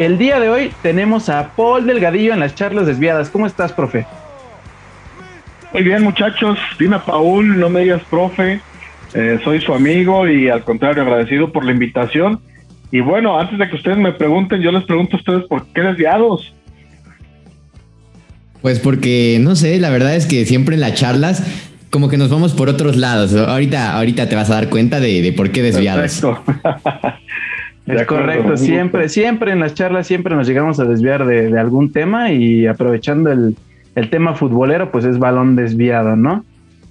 El 0.00 0.16
día 0.16 0.40
de 0.40 0.48
hoy 0.48 0.72
tenemos 0.80 1.28
a 1.28 1.50
Paul 1.54 1.86
Delgadillo 1.86 2.32
en 2.32 2.40
las 2.40 2.54
charlas 2.54 2.86
desviadas. 2.86 3.28
¿Cómo 3.28 3.46
estás, 3.46 3.70
profe? 3.70 4.06
Muy 5.74 5.82
bien, 5.82 6.02
muchachos. 6.02 6.58
Dime, 6.78 6.98
Paul, 7.00 7.60
no 7.60 7.68
me 7.68 7.80
digas 7.80 8.00
profe. 8.08 8.62
Eh, 9.12 9.38
soy 9.44 9.60
su 9.60 9.74
amigo 9.74 10.26
y 10.26 10.48
al 10.48 10.64
contrario, 10.64 11.02
agradecido 11.02 11.52
por 11.52 11.66
la 11.66 11.72
invitación. 11.72 12.40
Y 12.90 13.00
bueno, 13.00 13.38
antes 13.38 13.58
de 13.58 13.68
que 13.68 13.76
ustedes 13.76 13.98
me 13.98 14.12
pregunten, 14.12 14.62
yo 14.62 14.72
les 14.72 14.84
pregunto 14.84 15.16
a 15.16 15.18
ustedes 15.18 15.44
por 15.44 15.66
qué 15.66 15.82
desviados. 15.82 16.50
Pues 18.62 18.78
porque, 18.78 19.38
no 19.42 19.54
sé, 19.54 19.78
la 19.80 19.90
verdad 19.90 20.16
es 20.16 20.24
que 20.24 20.46
siempre 20.46 20.76
en 20.76 20.80
las 20.80 20.94
charlas 20.94 21.44
como 21.90 22.08
que 22.08 22.16
nos 22.16 22.30
vamos 22.30 22.54
por 22.54 22.70
otros 22.70 22.96
lados. 22.96 23.34
Ahorita, 23.34 23.94
ahorita 23.98 24.30
te 24.30 24.36
vas 24.36 24.48
a 24.48 24.54
dar 24.54 24.70
cuenta 24.70 24.98
de, 24.98 25.34
por 25.36 25.50
qué 25.50 25.60
desviados. 25.60 26.22
Es 27.86 28.06
correcto, 28.06 28.56
siempre, 28.56 29.08
siempre 29.08 29.52
en 29.52 29.60
las 29.60 29.74
charlas, 29.74 30.06
siempre 30.06 30.36
nos 30.36 30.46
llegamos 30.46 30.78
a 30.78 30.84
desviar 30.84 31.24
de, 31.26 31.58
algún 31.58 31.92
tema 31.92 32.30
y 32.30 32.66
aprovechando 32.66 33.32
el, 33.32 33.56
tema 34.10 34.34
futbolero, 34.34 34.90
pues 34.90 35.04
es 35.04 35.18
balón 35.18 35.56
desviado, 35.56 36.16
¿no? 36.16 36.44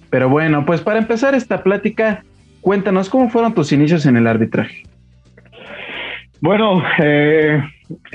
Pero 0.09 0.29
bueno, 0.29 0.65
pues 0.65 0.81
para 0.81 0.99
empezar 0.99 1.33
esta 1.33 1.63
plática, 1.63 2.23
cuéntanos 2.61 3.09
cómo 3.09 3.29
fueron 3.29 3.53
tus 3.53 3.71
inicios 3.71 4.05
en 4.05 4.17
el 4.17 4.27
arbitraje. 4.27 4.83
Bueno, 6.41 6.83
eh, 6.99 7.61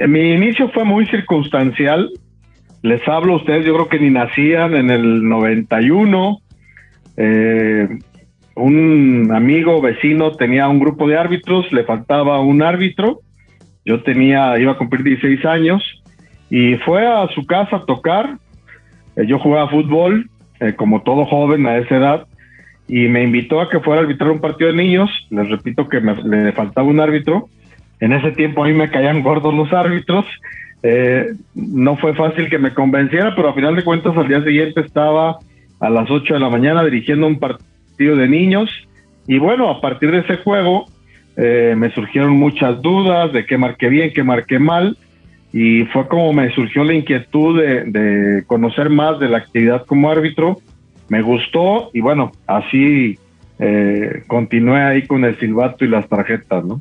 mi 0.06 0.32
inicio 0.32 0.70
fue 0.70 0.84
muy 0.84 1.06
circunstancial. 1.06 2.10
Les 2.82 3.06
hablo 3.08 3.34
a 3.34 3.36
ustedes, 3.36 3.64
yo 3.64 3.74
creo 3.74 3.88
que 3.88 3.98
ni 3.98 4.10
nacían 4.10 4.74
en 4.74 4.90
el 4.90 5.28
91. 5.28 6.38
Eh, 7.16 7.88
un 8.56 9.30
amigo 9.32 9.80
vecino 9.80 10.32
tenía 10.32 10.68
un 10.68 10.78
grupo 10.78 11.08
de 11.08 11.16
árbitros, 11.16 11.70
le 11.72 11.84
faltaba 11.84 12.40
un 12.40 12.62
árbitro, 12.62 13.20
yo 13.84 14.02
tenía, 14.02 14.58
iba 14.58 14.72
a 14.72 14.78
cumplir 14.78 15.02
16 15.02 15.44
años 15.44 15.82
y 16.50 16.76
fue 16.76 17.06
a 17.06 17.26
su 17.34 17.44
casa 17.46 17.76
a 17.76 17.84
tocar, 17.84 18.38
eh, 19.16 19.26
yo 19.26 19.38
jugaba 19.38 19.70
fútbol 19.70 20.30
eh, 20.60 20.74
como 20.74 21.02
todo 21.02 21.24
joven 21.26 21.66
a 21.66 21.78
esa 21.78 21.96
edad 21.96 22.26
y 22.86 23.08
me 23.08 23.24
invitó 23.24 23.60
a 23.60 23.68
que 23.68 23.80
fuera 23.80 24.00
a 24.00 24.04
arbitrar 24.04 24.30
un 24.30 24.40
partido 24.40 24.70
de 24.70 24.76
niños, 24.76 25.10
les 25.30 25.48
repito 25.48 25.88
que 25.88 26.00
me, 26.00 26.14
le 26.22 26.52
faltaba 26.52 26.86
un 26.86 27.00
árbitro, 27.00 27.48
en 28.00 28.12
ese 28.12 28.32
tiempo 28.32 28.62
a 28.62 28.68
mí 28.68 28.74
me 28.74 28.90
caían 28.90 29.22
gordos 29.22 29.54
los 29.54 29.72
árbitros, 29.72 30.26
eh, 30.82 31.32
no 31.54 31.96
fue 31.96 32.14
fácil 32.14 32.48
que 32.50 32.58
me 32.58 32.74
convenciera, 32.74 33.34
pero 33.34 33.48
a 33.48 33.54
final 33.54 33.74
de 33.74 33.84
cuentas 33.84 34.16
al 34.16 34.28
día 34.28 34.44
siguiente 34.44 34.80
estaba 34.80 35.38
a 35.80 35.90
las 35.90 36.10
8 36.10 36.34
de 36.34 36.40
la 36.40 36.50
mañana 36.50 36.84
dirigiendo 36.84 37.26
un 37.26 37.38
partido 37.38 37.73
de 37.96 38.28
niños. 38.28 38.70
Y 39.26 39.38
bueno, 39.38 39.70
a 39.70 39.80
partir 39.80 40.10
de 40.10 40.18
ese 40.18 40.36
juego 40.36 40.86
eh, 41.36 41.74
me 41.76 41.90
surgieron 41.92 42.32
muchas 42.32 42.80
dudas 42.82 43.32
de 43.32 43.46
qué 43.46 43.56
marqué 43.56 43.88
bien, 43.88 44.12
qué 44.12 44.22
marqué 44.22 44.58
mal. 44.58 44.96
Y 45.52 45.84
fue 45.86 46.08
como 46.08 46.32
me 46.32 46.52
surgió 46.52 46.82
la 46.84 46.94
inquietud 46.94 47.60
de, 47.60 48.42
conocer 48.46 48.90
más 48.90 49.20
de 49.20 49.28
la 49.28 49.38
actividad 49.38 49.86
como 49.86 50.10
árbitro. 50.10 50.58
Me 51.08 51.22
gustó 51.22 51.90
y 51.92 52.00
bueno, 52.00 52.32
así 52.46 53.18
eh, 53.58 54.24
continué 54.26 54.82
ahí 54.82 55.06
con 55.06 55.24
el 55.24 55.38
silbato 55.38 55.84
y 55.84 55.88
las 55.88 56.08
tarjetas, 56.08 56.64
¿no? 56.64 56.80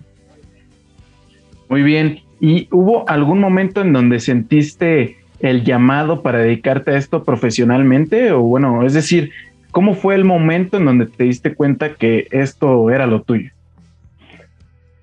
Muy 1.70 1.84
bien. 1.84 2.20
¿Y 2.40 2.68
hubo 2.72 3.08
algún 3.08 3.40
momento 3.40 3.82
en 3.82 3.94
donde 3.94 4.20
sentiste 4.20 5.18
el 5.40 5.64
llamado 5.64 6.22
para 6.22 6.40
dedicarte 6.40 6.92
a 6.92 6.98
esto 6.98 7.24
profesionalmente? 7.24 8.32
O 8.32 8.42
bueno, 8.42 8.86
es 8.86 8.94
decir, 8.94 9.32
¿Cómo 9.74 9.96
fue 9.96 10.14
el 10.14 10.24
momento 10.24 10.78
en 10.78 10.86
donde 10.86 11.08
te 11.08 11.24
diste 11.24 11.56
cuenta 11.56 11.96
que 11.96 12.28
esto 12.30 12.92
era 12.92 13.08
lo 13.08 13.24
tuyo? 13.24 13.50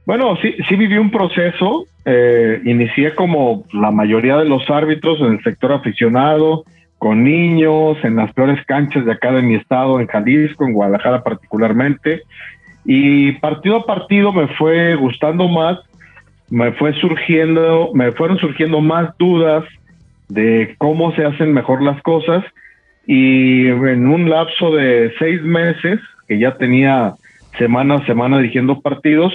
Bueno, 0.06 0.36
sí, 0.36 0.54
sí 0.68 0.76
viví 0.76 0.96
un 0.96 1.10
proceso. 1.10 1.86
Eh, 2.04 2.62
inicié 2.64 3.16
como 3.16 3.64
la 3.72 3.90
mayoría 3.90 4.36
de 4.36 4.44
los 4.44 4.70
árbitros 4.70 5.18
en 5.22 5.32
el 5.32 5.42
sector 5.42 5.72
aficionado, 5.72 6.62
con 6.98 7.24
niños, 7.24 7.98
en 8.04 8.14
las 8.14 8.32
peores 8.32 8.64
canchas 8.64 9.04
de 9.04 9.10
acá 9.10 9.32
de 9.32 9.42
mi 9.42 9.56
estado, 9.56 9.98
en 9.98 10.06
Jalisco, 10.06 10.64
en 10.64 10.72
Guadalajara 10.72 11.24
particularmente. 11.24 12.22
Y 12.84 13.32
partido 13.40 13.78
a 13.78 13.86
partido 13.86 14.32
me 14.32 14.46
fue 14.54 14.94
gustando 14.94 15.48
más, 15.48 15.80
me 16.48 16.70
fue 16.74 16.92
surgiendo, 17.00 17.90
me 17.92 18.12
fueron 18.12 18.38
surgiendo 18.38 18.80
más 18.80 19.18
dudas 19.18 19.64
de 20.28 20.76
cómo 20.78 21.12
se 21.16 21.24
hacen 21.24 21.52
mejor 21.52 21.82
las 21.82 22.00
cosas 22.02 22.44
y 23.12 23.66
en 23.66 24.06
un 24.06 24.30
lapso 24.30 24.70
de 24.70 25.12
seis 25.18 25.42
meses, 25.42 25.98
que 26.28 26.38
ya 26.38 26.56
tenía 26.56 27.14
semana 27.58 27.96
a 27.96 28.06
semana 28.06 28.38
dirigiendo 28.38 28.80
partidos, 28.80 29.32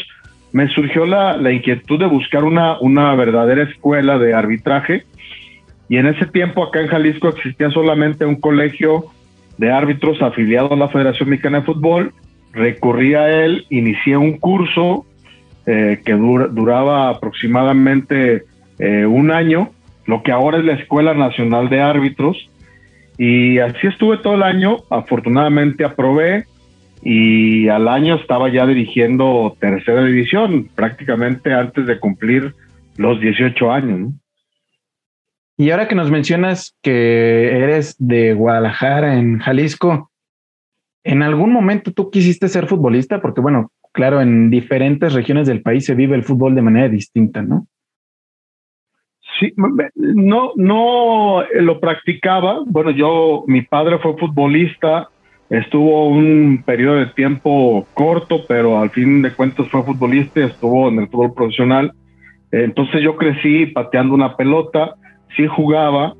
me 0.54 0.70
surgió 0.70 1.06
la, 1.06 1.36
la 1.36 1.52
inquietud 1.52 2.00
de 2.00 2.06
buscar 2.06 2.46
una, 2.46 2.80
una 2.80 3.14
verdadera 3.16 3.64
escuela 3.64 4.18
de 4.18 4.34
arbitraje. 4.34 5.04
Y 5.90 5.98
en 5.98 6.08
ese 6.08 6.26
tiempo 6.26 6.64
acá 6.64 6.80
en 6.80 6.88
Jalisco 6.88 7.28
existía 7.28 7.70
solamente 7.70 8.26
un 8.26 8.38
colegio 8.38 9.08
de 9.58 9.74
árbitros 9.74 10.22
afiliado 10.22 10.72
a 10.72 10.78
la 10.78 10.88
Federación 10.88 11.28
Mexicana 11.28 11.60
de 11.60 11.66
Fútbol. 11.66 12.14
Recurrí 12.54 13.16
a 13.16 13.44
él, 13.44 13.66
inicié 13.70 14.16
un 14.16 14.38
curso 14.38 15.06
eh, 15.66 16.00
que 16.06 16.14
duraba 16.14 17.10
aproximadamente 17.10 18.46
eh, 18.80 19.06
un 19.06 19.32
año, 19.32 19.72
lo 20.06 20.24
que 20.24 20.32
ahora 20.32 20.60
es 20.60 20.64
la 20.64 20.76
Escuela 20.76 21.14
Nacional 21.14 21.68
de 21.68 21.82
Árbitros, 21.82 22.50
y 23.18 23.60
así 23.60 23.88
estuve 23.88 24.18
todo 24.18 24.36
el 24.36 24.44
año, 24.44 24.78
afortunadamente 24.90 25.86
aprobé 25.86 26.46
y 27.02 27.68
al 27.70 27.88
año 27.88 28.16
estaba 28.16 28.50
ya 28.50 28.66
dirigiendo 28.66 29.56
tercera 29.60 30.04
división, 30.04 30.70
prácticamente 30.76 31.54
antes 31.54 31.86
de 31.86 32.00
cumplir 32.00 32.54
los 32.98 33.20
18 33.22 33.72
años. 33.72 34.12
Y 35.58 35.70
ahora 35.70 35.88
que 35.88 35.96
nos 35.96 36.12
mencionas 36.12 36.76
que 36.82 37.58
eres 37.58 37.96
de 38.00 38.34
Guadalajara, 38.34 39.18
en 39.18 39.40
Jalisco, 39.40 40.12
¿en 41.04 41.22
algún 41.22 41.54
momento 41.54 41.94
tú 41.94 42.10
quisiste 42.10 42.50
ser 42.50 42.68
futbolista? 42.68 43.22
Porque 43.22 43.40
bueno, 43.40 43.72
claro, 43.94 44.20
en 44.20 44.50
diferentes 44.50 45.14
regiones 45.14 45.48
del 45.48 45.62
país 45.62 45.86
se 45.86 45.96
vive 45.96 46.16
el 46.16 46.24
fútbol 46.24 46.56
de 46.56 46.62
manera 46.62 46.90
distinta, 46.90 47.42
¿no? 47.42 47.68
Sí, 49.40 49.54
no, 49.96 50.52
no 50.56 51.44
lo 51.54 51.80
practicaba. 51.80 52.62
Bueno, 52.66 52.92
yo, 52.92 53.44
mi 53.48 53.64
padre 53.64 53.98
fue 54.00 54.18
futbolista, 54.18 55.10
estuvo 55.50 56.08
un 56.08 56.64
periodo 56.66 56.96
de 56.98 57.08
tiempo 57.08 57.86
corto, 57.94 58.46
pero 58.48 58.80
al 58.80 58.92
fin 58.92 59.22
de 59.22 59.34
cuentas 59.34 59.68
fue 59.70 59.84
futbolista, 59.84 60.46
estuvo 60.46 60.88
en 60.88 61.00
el 61.00 61.08
fútbol 61.10 61.34
profesional. 61.34 61.92
Entonces 62.52 63.02
yo 63.02 63.18
crecí 63.18 63.66
pateando 63.68 64.14
una 64.14 64.38
pelota, 64.38 64.96
sí 65.36 65.48
jugaba. 65.48 66.14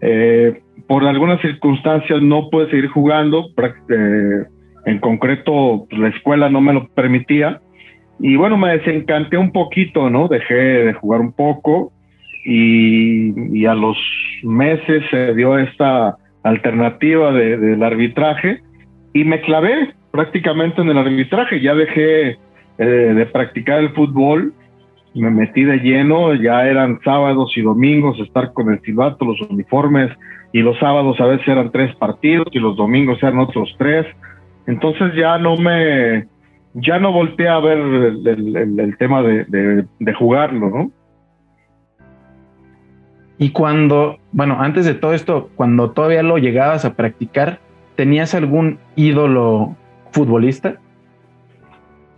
Eh, 0.00 0.62
por 0.86 1.04
algunas 1.04 1.40
circunstancias 1.40 2.22
no 2.22 2.48
pude 2.50 2.70
seguir 2.70 2.88
jugando, 2.88 3.46
eh, 3.88 4.44
en 4.84 4.98
concreto 4.98 5.86
la 5.90 6.08
escuela 6.08 6.48
no 6.48 6.60
me 6.60 6.72
lo 6.72 6.86
permitía. 6.88 7.60
Y 8.20 8.36
bueno, 8.36 8.56
me 8.56 8.78
desencanté 8.78 9.36
un 9.36 9.50
poquito, 9.50 10.10
¿no? 10.10 10.28
Dejé 10.28 10.54
de 10.54 10.92
jugar 10.92 11.20
un 11.20 11.32
poco 11.32 11.92
y, 12.44 13.66
a 13.66 13.74
los 13.74 13.96
meses 14.42 15.04
se 15.10 15.34
dio 15.34 15.58
esta 15.58 16.16
alternativa 16.42 17.32
del 17.32 17.82
arbitraje 17.82 18.60
y 19.12 19.24
me 19.24 19.40
clavé 19.40 19.94
prácticamente 20.10 20.80
en 20.80 20.88
el 20.88 20.98
arbitraje. 20.98 21.60
Ya 21.60 21.74
dejé 21.74 22.30
eh, 22.78 22.84
de 22.84 23.26
practicar 23.26 23.78
el 23.78 23.90
fútbol, 23.90 24.52
me 25.14 25.30
metí 25.30 25.64
de 25.64 25.78
lleno, 25.78 26.34
ya 26.34 26.66
eran 26.66 26.98
sábados 27.04 27.52
y 27.56 27.62
domingos 27.62 28.18
estar 28.18 28.52
con 28.52 28.72
el 28.72 28.80
silbato, 28.80 29.24
los 29.24 29.40
uniformes, 29.42 30.10
y 30.52 30.60
los 30.60 30.78
sábados 30.78 31.20
a 31.20 31.26
veces 31.26 31.46
eran 31.48 31.70
tres 31.70 31.94
partidos 31.96 32.48
y 32.50 32.58
los 32.58 32.76
domingos 32.76 33.22
eran 33.22 33.38
otros 33.38 33.74
tres. 33.78 34.06
Entonces 34.66 35.14
ya 35.14 35.38
no 35.38 35.56
me, 35.56 36.26
ya 36.74 36.98
no 36.98 37.12
volteé 37.12 37.48
a 37.48 37.58
ver 37.60 37.78
el, 37.78 38.96
tema 38.98 39.22
de, 39.22 39.84
de 39.98 40.14
jugarlo, 40.14 40.70
¿no? 40.70 40.90
Y 43.42 43.50
cuando, 43.50 44.20
bueno, 44.30 44.58
antes 44.60 44.84
de 44.84 44.94
todo 44.94 45.14
esto, 45.14 45.50
cuando 45.56 45.90
todavía 45.90 46.22
lo 46.22 46.38
llegabas 46.38 46.84
a 46.84 46.94
practicar, 46.94 47.58
¿tenías 47.96 48.36
algún 48.36 48.78
ídolo 48.94 49.74
futbolista? 50.12 50.76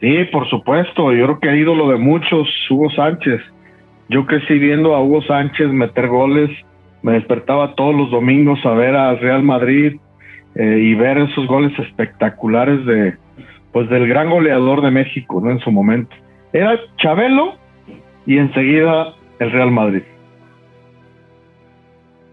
Sí, 0.03 0.25
por 0.31 0.47
supuesto. 0.51 1.15
Yo 1.15 1.25
creo 1.25 1.41
que 1.41 1.49
el 1.49 1.61
ídolo 1.61 1.89
de 1.89 1.97
muchos, 1.97 2.47
Hugo 2.69 2.91
Sánchez. 2.91 3.41
Yo 4.11 4.27
crecí 4.27 4.59
viendo 4.59 4.95
a 4.95 5.03
Hugo 5.03 5.23
Sánchez 5.23 5.69
meter 5.69 6.09
goles. 6.09 6.51
Me 7.01 7.13
despertaba 7.13 7.75
todos 7.75 7.95
los 7.95 8.11
domingos 8.11 8.59
a 8.67 8.73
ver 8.73 8.95
a 8.95 9.15
Real 9.15 9.43
Madrid 9.43 9.97
eh, 10.57 10.79
y 10.79 10.95
ver 10.95 11.17
esos 11.17 11.47
goles 11.47 11.73
espectaculares 11.79 12.85
de, 12.85 13.15
pues, 13.73 13.89
del 13.89 14.07
gran 14.07 14.29
goleador 14.29 14.83
de 14.83 14.91
México, 14.91 15.41
¿no? 15.43 15.53
En 15.53 15.61
su 15.61 15.73
momento. 15.73 16.15
Era 16.53 16.79
Chabelo 16.99 17.55
y 18.27 18.37
enseguida 18.37 19.15
el 19.39 19.53
Real 19.53 19.71
Madrid. 19.71 20.03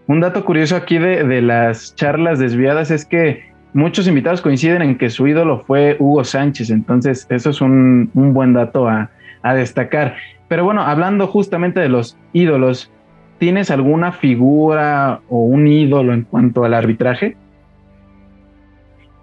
Un 0.06 0.20
dato 0.20 0.44
curioso 0.44 0.76
aquí 0.76 0.98
de, 0.98 1.42
las 1.42 1.94
charlas 1.94 2.38
desviadas 2.38 2.90
es 2.90 3.04
que 3.04 3.44
muchos 3.72 4.08
invitados 4.08 4.42
coinciden 4.42 4.82
en 4.82 4.98
que 4.98 5.10
su 5.10 5.26
ídolo 5.26 5.60
fue 5.60 5.96
Hugo 5.98 6.24
Sánchez, 6.24 6.70
entonces 6.70 7.26
eso 7.30 7.50
es 7.50 7.60
un, 7.60 8.10
buen 8.14 8.52
dato 8.52 8.88
a, 8.88 9.10
a 9.42 9.54
destacar. 9.54 10.16
Pero 10.48 10.64
bueno, 10.64 10.82
hablando 10.82 11.26
justamente 11.28 11.80
de 11.80 11.88
los 11.88 12.18
ídolos, 12.32 12.90
¿tienes 13.38 13.70
alguna 13.70 14.12
figura 14.12 15.20
o 15.28 15.44
un 15.44 15.66
ídolo 15.66 16.12
en 16.12 16.22
cuanto 16.22 16.64
al 16.64 16.74
arbitraje? 16.74 17.36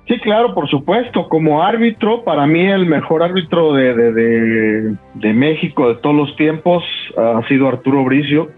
Sí, 0.10 0.18
claro, 0.22 0.56
por 0.56 0.68
supuesto. 0.68 1.30
Como 1.30 1.62
árbitro, 1.62 2.24
para 2.24 2.48
mí 2.48 2.66
el 2.66 2.88
mejor 2.88 3.22
árbitro 3.22 3.74
de, 3.74 3.94
de, 3.94 4.96
de, 5.14 5.34
México 5.34 5.88
de 5.88 5.96
todos 6.02 6.16
los 6.16 6.36
tiempos 6.36 6.84
ha 7.16 7.48
sido 7.48 7.68
Arturo 7.68 8.04
Bricio. 8.04 8.50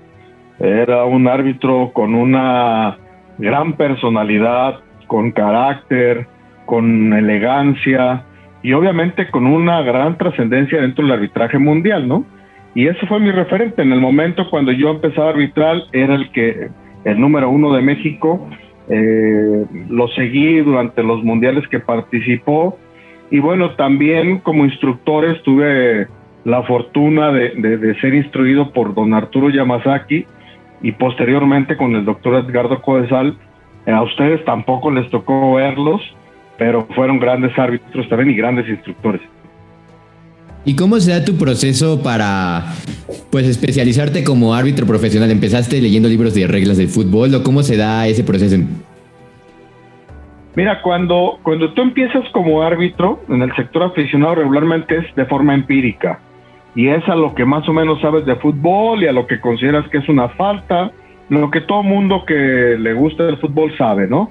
Era 0.62 1.06
un 1.06 1.28
árbitro 1.28 1.92
con 1.94 2.14
una 2.14 2.98
gran 3.38 3.74
personalidad, 3.74 4.80
con 5.08 5.32
carácter, 5.32 6.28
con 6.66 7.14
elegancia 7.14 8.24
y 8.62 8.74
obviamente 8.74 9.30
con 9.30 9.48
una 9.48 9.82
gran 9.82 10.18
trascendencia 10.18 10.80
dentro 10.80 11.04
del 11.04 11.14
arbitraje 11.14 11.58
mundial, 11.58 12.08
¿no? 12.08 12.26
Y 12.76 12.88
ese 12.88 13.06
fue 13.08 13.20
mi 13.20 13.32
referente. 13.32 13.82
En 13.82 13.92
el 13.92 14.00
momento 14.00 14.50
cuando 14.50 14.72
yo 14.72 14.92
empezaba 14.92 15.28
a 15.28 15.32
arbitrar, 15.32 15.84
era 15.92 16.16
el 16.16 16.32
que 16.32 16.70
el 17.04 17.20
número 17.20 17.50
uno 17.50 17.74
de 17.74 17.82
México 17.82 18.48
eh, 18.88 19.66
lo 19.90 20.08
seguí 20.10 20.60
durante 20.60 21.04
los 21.04 21.24
mundiales 21.24 21.68
que 21.68 21.80
participó 21.80 22.78
y 23.32 23.40
bueno, 23.40 23.72
también 23.72 24.40
como 24.40 24.66
instructores 24.66 25.42
tuve 25.44 26.08
la 26.44 26.64
fortuna 26.64 27.32
de, 27.32 27.96
ser 28.02 28.14
instruido 28.14 28.74
por 28.74 28.94
don 28.94 29.14
Arturo 29.14 29.50
Yamazaki 29.50 30.26
y 30.84 30.92
posteriormente 30.94 31.78
con 31.78 31.96
el 31.96 32.06
doctor 32.06 32.36
Edgardo 32.36 32.82
Codesal. 32.82 33.38
Eh, 33.86 33.92
a 33.92 34.02
ustedes 34.04 34.44
tampoco 34.46 34.92
les 34.92 35.10
tocó 35.10 35.56
verlos, 35.56 36.02
pero 36.58 36.88
fueron 36.96 37.20
grandes 37.20 37.58
árbitros 37.58 38.08
también 38.10 38.32
y 38.32 38.36
grandes 38.36 38.68
instructores. 38.68 39.22
¿Y 40.64 40.76
cómo 40.76 41.00
se 41.00 41.12
da 41.12 41.26
tu 41.26 41.38
proceso 41.38 42.04
para 42.04 42.66
pues 43.32 43.48
especializarte 43.48 44.24
como 44.24 44.54
árbitro 44.54 44.86
profesional? 44.86 45.32
¿Empezaste 45.32 45.82
leyendo 45.82 46.08
libros 46.08 46.36
de 46.36 46.46
reglas 46.46 46.78
del 46.78 46.88
fútbol 46.88 47.34
o 47.34 47.42
cómo 47.42 47.64
se 47.64 47.78
da 47.78 48.06
ese 48.08 48.24
proceso? 48.24 48.58
Mira, 50.56 50.82
cuando, 50.84 51.40
cuando 51.42 51.74
tú 51.74 51.82
empiezas 51.82 52.30
como 52.32 52.62
árbitro 52.62 53.22
en 53.30 53.42
el 53.42 53.56
sector 53.56 53.84
aficionado 53.84 54.36
regularmente 54.36 54.98
es 54.98 55.16
de 55.16 55.26
forma 55.26 55.56
empírica 55.56 56.20
y 56.76 56.88
es 56.88 57.08
a 57.10 57.16
lo 57.16 57.36
que 57.36 57.46
más 57.46 57.68
o 57.68 57.74
menos 57.74 58.02
sabes 58.02 58.26
de 58.26 58.36
fútbol 58.36 59.04
y 59.04 59.08
a 59.08 59.12
lo 59.12 59.28
que 59.28 59.40
consideras 59.40 59.88
que 59.90 59.98
es 59.98 60.10
una 60.10 60.30
falta, 60.30 60.92
lo 61.30 61.50
que 61.52 61.62
todo 61.62 61.84
mundo 61.84 62.24
que 62.26 62.78
le 62.80 62.94
gusta 62.94 63.28
el 63.28 63.38
fútbol 63.38 63.76
sabe, 63.78 64.08
¿no? 64.08 64.30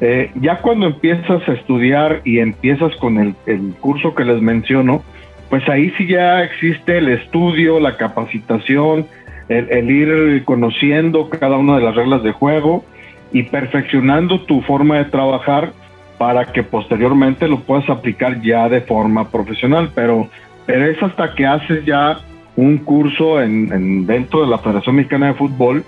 Eh, 0.00 0.30
ya 0.36 0.56
cuando 0.58 0.86
empiezas 0.86 1.46
a 1.46 1.52
estudiar 1.52 2.22
y 2.24 2.38
empiezas 2.38 2.94
con 2.96 3.18
el, 3.18 3.34
el 3.46 3.74
curso 3.80 4.14
que 4.14 4.24
les 4.24 4.40
menciono, 4.40 5.02
pues 5.50 5.68
ahí 5.68 5.92
sí 5.98 6.06
ya 6.06 6.42
existe 6.44 6.98
el 6.98 7.08
estudio, 7.08 7.80
la 7.80 7.96
capacitación, 7.96 9.06
el, 9.50 9.90
ir 9.90 10.44
conociendo 10.44 11.28
cada 11.28 11.56
una 11.56 11.76
de 11.76 11.82
las 11.82 11.96
reglas 11.96 12.22
de 12.22 12.30
juego 12.30 12.84
y 13.32 13.42
perfeccionando 13.42 14.40
tu 14.42 14.60
forma 14.62 14.98
de 14.98 15.06
trabajar 15.06 15.72
para 16.18 16.46
que 16.46 16.62
posteriormente 16.62 17.48
lo 17.48 17.60
puedas 17.60 17.88
aplicar 17.90 18.40
ya 18.42 18.68
de 18.68 18.80
forma 18.80 19.28
profesional. 19.30 19.90
Pero, 19.94 20.28
pero 20.70 20.86
es 20.86 21.02
hasta 21.02 21.34
que 21.34 21.46
haces 21.46 21.84
ya 21.84 22.20
un 22.54 22.78
curso 22.78 23.42
en, 23.42 24.06
dentro 24.06 24.42
de 24.42 24.46
la 24.46 24.58
Federación 24.58 24.94
Mexicana 24.94 25.26
de 25.26 25.34
Fútbol. 25.34 25.84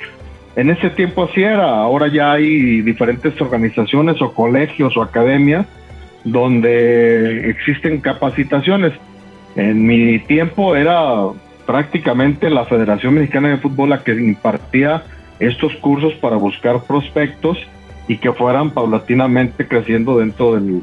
En 0.56 0.70
ese 0.70 0.90
tiempo 0.90 1.22
así 1.22 1.40
era, 1.40 1.68
ahora 1.68 2.08
ya 2.08 2.32
hay 2.32 2.82
diferentes 2.82 3.40
organizaciones 3.40 4.20
o 4.20 4.34
colegios 4.34 4.96
o 4.96 5.02
academias 5.02 5.66
donde 6.24 7.48
existen 7.48 8.00
capacitaciones 8.00 8.92
en 9.54 9.86
mi 9.86 10.18
tiempo 10.18 10.74
era 10.74 11.28
prácticamente 11.64 12.50
la 12.50 12.64
Federación 12.64 13.14
Mexicana 13.14 13.50
de 13.50 13.58
Fútbol 13.58 13.90
la 13.90 14.02
que 14.02 14.12
impartía 14.12 15.04
estos 15.38 15.76
cursos 15.76 16.14
para 16.14 16.36
buscar 16.36 16.82
prospectos 16.82 17.58
y 18.08 18.16
que 18.16 18.32
fueran 18.32 18.70
paulatinamente 18.70 19.68
creciendo 19.68 20.18
dentro 20.18 20.54
del, 20.54 20.82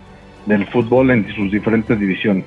fútbol 0.72 1.12
en 1.12 1.28
sus 1.36 1.52
diferentes 1.52 2.00
divisiones. 2.00 2.46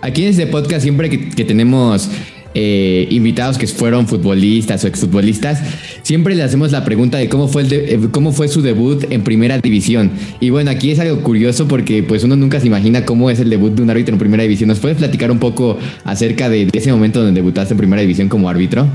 Aquí 0.00 0.24
en 0.24 0.30
este 0.30 0.46
podcast 0.46 0.82
siempre 0.82 1.10
que 1.10 1.44
tenemos 1.44 2.10
eh, 2.54 3.06
invitados 3.10 3.58
que 3.58 3.66
fueron 3.66 4.06
futbolistas 4.06 4.82
o 4.82 4.88
exfutbolistas, 4.88 5.62
siempre 6.02 6.34
le 6.34 6.42
hacemos 6.42 6.72
la 6.72 6.84
pregunta 6.84 7.18
de 7.18 7.28
cómo 7.28 7.46
fue, 7.46 7.64
eh, 7.70 8.00
cómo 8.10 8.32
fue 8.32 8.48
su 8.48 8.62
debut 8.62 9.04
en 9.10 9.22
primera 9.22 9.58
división. 9.58 10.10
Y 10.40 10.50
bueno, 10.50 10.70
aquí 10.70 10.90
es 10.90 10.98
algo 10.98 11.22
curioso 11.22 11.68
porque 11.68 12.02
pues 12.02 12.24
uno 12.24 12.36
nunca 12.36 12.58
se 12.58 12.66
imagina 12.66 13.04
cómo 13.04 13.28
es 13.30 13.38
el 13.38 13.50
debut 13.50 13.74
de 13.74 13.82
un 13.82 13.90
árbitro 13.90 14.14
en 14.14 14.18
primera 14.18 14.42
división. 14.42 14.68
¿Nos 14.68 14.80
puedes 14.80 14.96
platicar 14.96 15.30
un 15.30 15.38
poco 15.38 15.78
acerca 16.04 16.48
de, 16.48 16.68
ese 16.72 16.90
momento 16.90 17.22
donde 17.22 17.40
debutaste 17.40 17.74
en 17.74 17.78
primera 17.78 18.00
división 18.00 18.28
como 18.28 18.48
árbitro? 18.48 18.86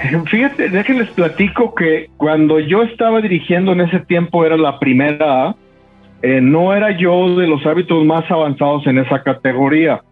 Fíjate, 0.30 0.68
déjenles 0.68 1.10
platico 1.10 1.74
que 1.74 2.08
cuando 2.16 2.60
yo 2.60 2.82
estaba 2.82 3.20
dirigiendo 3.20 3.72
en 3.72 3.80
ese 3.82 3.98
tiempo 4.00 4.46
era 4.46 4.56
la 4.56 4.78
primera 4.78 5.56
eh, 6.22 6.40
no 6.40 6.74
era 6.74 6.96
yo 6.96 7.36
de 7.36 7.46
los 7.48 7.64
árbitros 7.66 8.04
más 8.04 8.30
avanzados 8.30 8.86
en 8.86 8.98
esa 8.98 9.22
categoría. 9.22 10.02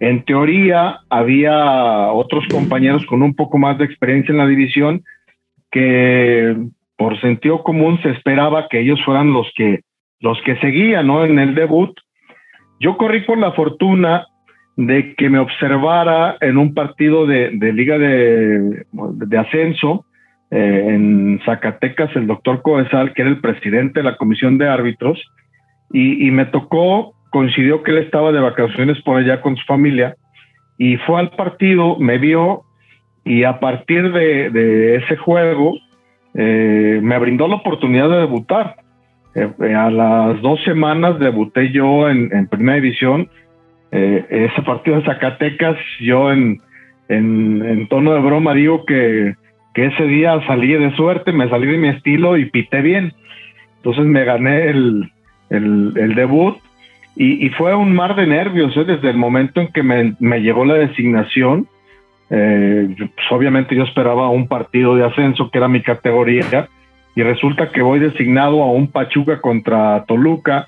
En 0.00 0.24
teoría, 0.24 0.98
había 1.08 2.12
otros 2.12 2.44
compañeros 2.50 3.06
con 3.06 3.22
un 3.22 3.34
poco 3.34 3.56
más 3.58 3.78
de 3.78 3.84
experiencia 3.84 4.32
en 4.32 4.38
la 4.38 4.46
división 4.46 5.04
que 5.70 6.56
por 6.96 7.20
sentido 7.20 7.62
común 7.62 8.00
se 8.02 8.10
esperaba 8.10 8.68
que 8.68 8.80
ellos 8.80 9.00
fueran 9.04 9.32
los 9.32 9.50
que, 9.56 9.80
los 10.20 10.40
que 10.42 10.56
seguían 10.56 11.06
¿no? 11.06 11.24
en 11.24 11.38
el 11.38 11.54
debut. 11.54 11.96
Yo 12.80 12.96
corrí 12.96 13.20
por 13.20 13.38
la 13.38 13.52
fortuna 13.52 14.26
de 14.76 15.14
que 15.14 15.30
me 15.30 15.38
observara 15.38 16.36
en 16.40 16.58
un 16.58 16.74
partido 16.74 17.26
de, 17.26 17.50
liga 17.72 17.96
de, 17.96 18.84
ascenso 19.38 20.04
eh, 20.50 20.86
en 20.88 21.40
Zacatecas 21.44 22.14
el 22.16 22.26
doctor 22.26 22.62
Coesal, 22.62 23.14
que 23.14 23.22
era 23.22 23.30
el 23.30 23.40
presidente 23.40 24.00
de 24.00 24.04
la 24.04 24.16
comisión 24.16 24.58
de 24.58 24.68
árbitros, 24.68 25.22
y, 25.92 26.26
y 26.26 26.30
me 26.30 26.46
tocó 26.46 27.14
coincidió 27.34 27.82
que 27.82 27.90
él 27.90 27.98
estaba 27.98 28.30
de 28.30 28.38
vacaciones 28.38 29.02
por 29.02 29.18
allá 29.18 29.40
con 29.40 29.56
su 29.56 29.64
familia 29.64 30.14
y 30.78 30.98
fue 30.98 31.18
al 31.18 31.30
partido, 31.30 31.98
me 31.98 32.16
vio 32.16 32.62
y 33.24 33.42
a 33.42 33.58
partir 33.58 34.12
de, 34.12 34.94
ese 34.94 35.16
juego 35.16 35.74
eh, 36.34 37.00
me 37.02 37.18
brindó 37.18 37.48
la 37.48 37.56
oportunidad 37.56 38.08
de 38.08 38.18
debutar. 38.18 38.76
Eh, 39.34 39.48
eh, 39.62 39.74
a 39.74 39.90
las 39.90 40.40
dos 40.42 40.62
semanas 40.62 41.18
debuté 41.18 41.72
yo 41.72 42.08
en, 42.08 42.46
primera 42.46 42.76
división. 42.76 43.28
ese 43.90 44.62
partido 44.62 44.98
de 44.98 45.04
Zacatecas, 45.04 45.76
yo 46.00 46.30
en, 46.30 46.60
en, 47.08 47.88
tono 47.88 48.14
de 48.14 48.20
broma 48.20 48.54
digo 48.54 48.84
que, 48.84 49.34
que, 49.74 49.86
ese 49.86 50.04
día 50.04 50.40
salí 50.46 50.72
de 50.72 50.94
suerte, 50.94 51.32
me 51.32 51.48
salí 51.48 51.66
de 51.66 51.78
mi 51.78 51.88
estilo 51.88 52.36
y 52.36 52.44
pité 52.44 52.80
bien. 52.80 53.12
Entonces 53.78 54.04
me 54.04 54.24
gané 54.24 54.68
el, 54.68 55.10
el, 55.50 56.14
debut 56.14 56.56
y, 57.16 57.48
fue 57.50 57.74
un 57.74 57.94
mar 57.94 58.16
de 58.16 58.26
nervios 58.26 58.76
¿eh? 58.76 58.84
desde 58.84 59.10
el 59.10 59.16
momento 59.16 59.60
en 59.60 59.68
que 59.68 59.82
me, 59.82 60.40
llegó 60.40 60.64
la 60.64 60.74
designación. 60.74 61.68
Eh, 62.30 62.88
pues 62.96 63.26
obviamente 63.30 63.76
yo 63.76 63.84
esperaba 63.84 64.30
un 64.30 64.48
partido 64.48 64.96
de 64.96 65.04
ascenso, 65.04 65.50
que 65.50 65.58
era 65.58 65.68
mi 65.68 65.82
categoría, 65.82 66.68
y 67.14 67.22
resulta 67.22 67.70
que 67.70 67.82
voy 67.82 68.00
designado 68.00 68.62
a 68.62 68.72
un 68.72 68.88
Pachuca 68.88 69.40
contra 69.40 70.04
Toluca 70.06 70.66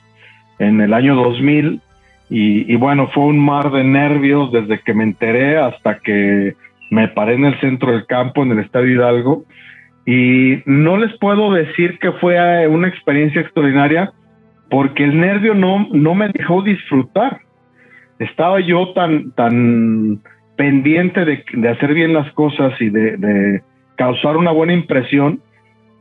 en 0.59 0.80
el 0.80 0.95
año 0.95 1.16
2000. 1.16 1.80
Y, 2.28 2.73
y 2.73 2.76
bueno, 2.76 3.09
fue 3.09 3.25
un 3.25 3.38
mar 3.38 3.73
de 3.73 3.83
nervios 3.83 4.52
desde 4.52 4.80
que 4.80 4.95
me 4.95 5.04
enteré 5.04 5.59
hasta 5.59 5.99
que 5.99 6.54
me 6.90 7.09
paré 7.09 7.35
en 7.35 7.47
el 7.47 7.59
centro 7.61 7.92
del 7.92 8.06
campo, 8.06 8.42
en 8.42 8.52
el 8.52 8.61
Estadio 8.61 8.92
Hidalgo. 8.92 9.45
Y 10.06 10.62
no 10.66 10.97
les 10.97 11.16
puedo 11.18 11.52
decir 11.52 11.99
que 11.99 12.12
fue 12.12 12.68
una 12.68 12.88
experiencia 12.88 13.40
extraordinaria, 13.40 14.12
porque 14.70 15.04
el 15.04 15.18
nervio 15.18 15.54
no, 15.54 15.88
no 15.92 16.14
me 16.14 16.28
dejó 16.28 16.62
disfrutar. 16.62 17.40
Estaba 18.18 18.61
yo 18.61 18.92
tan, 18.92 19.30
tan 19.32 20.20
pendiente 20.56 21.25
de, 21.25 21.68
hacer 21.68 21.94
bien 21.94 22.12
las 22.12 22.30
cosas 22.32 22.73
y 22.80 22.90
de, 22.90 23.62
causar 23.96 24.37
una 24.37 24.50
buena 24.50 24.73
impresión 24.73 25.40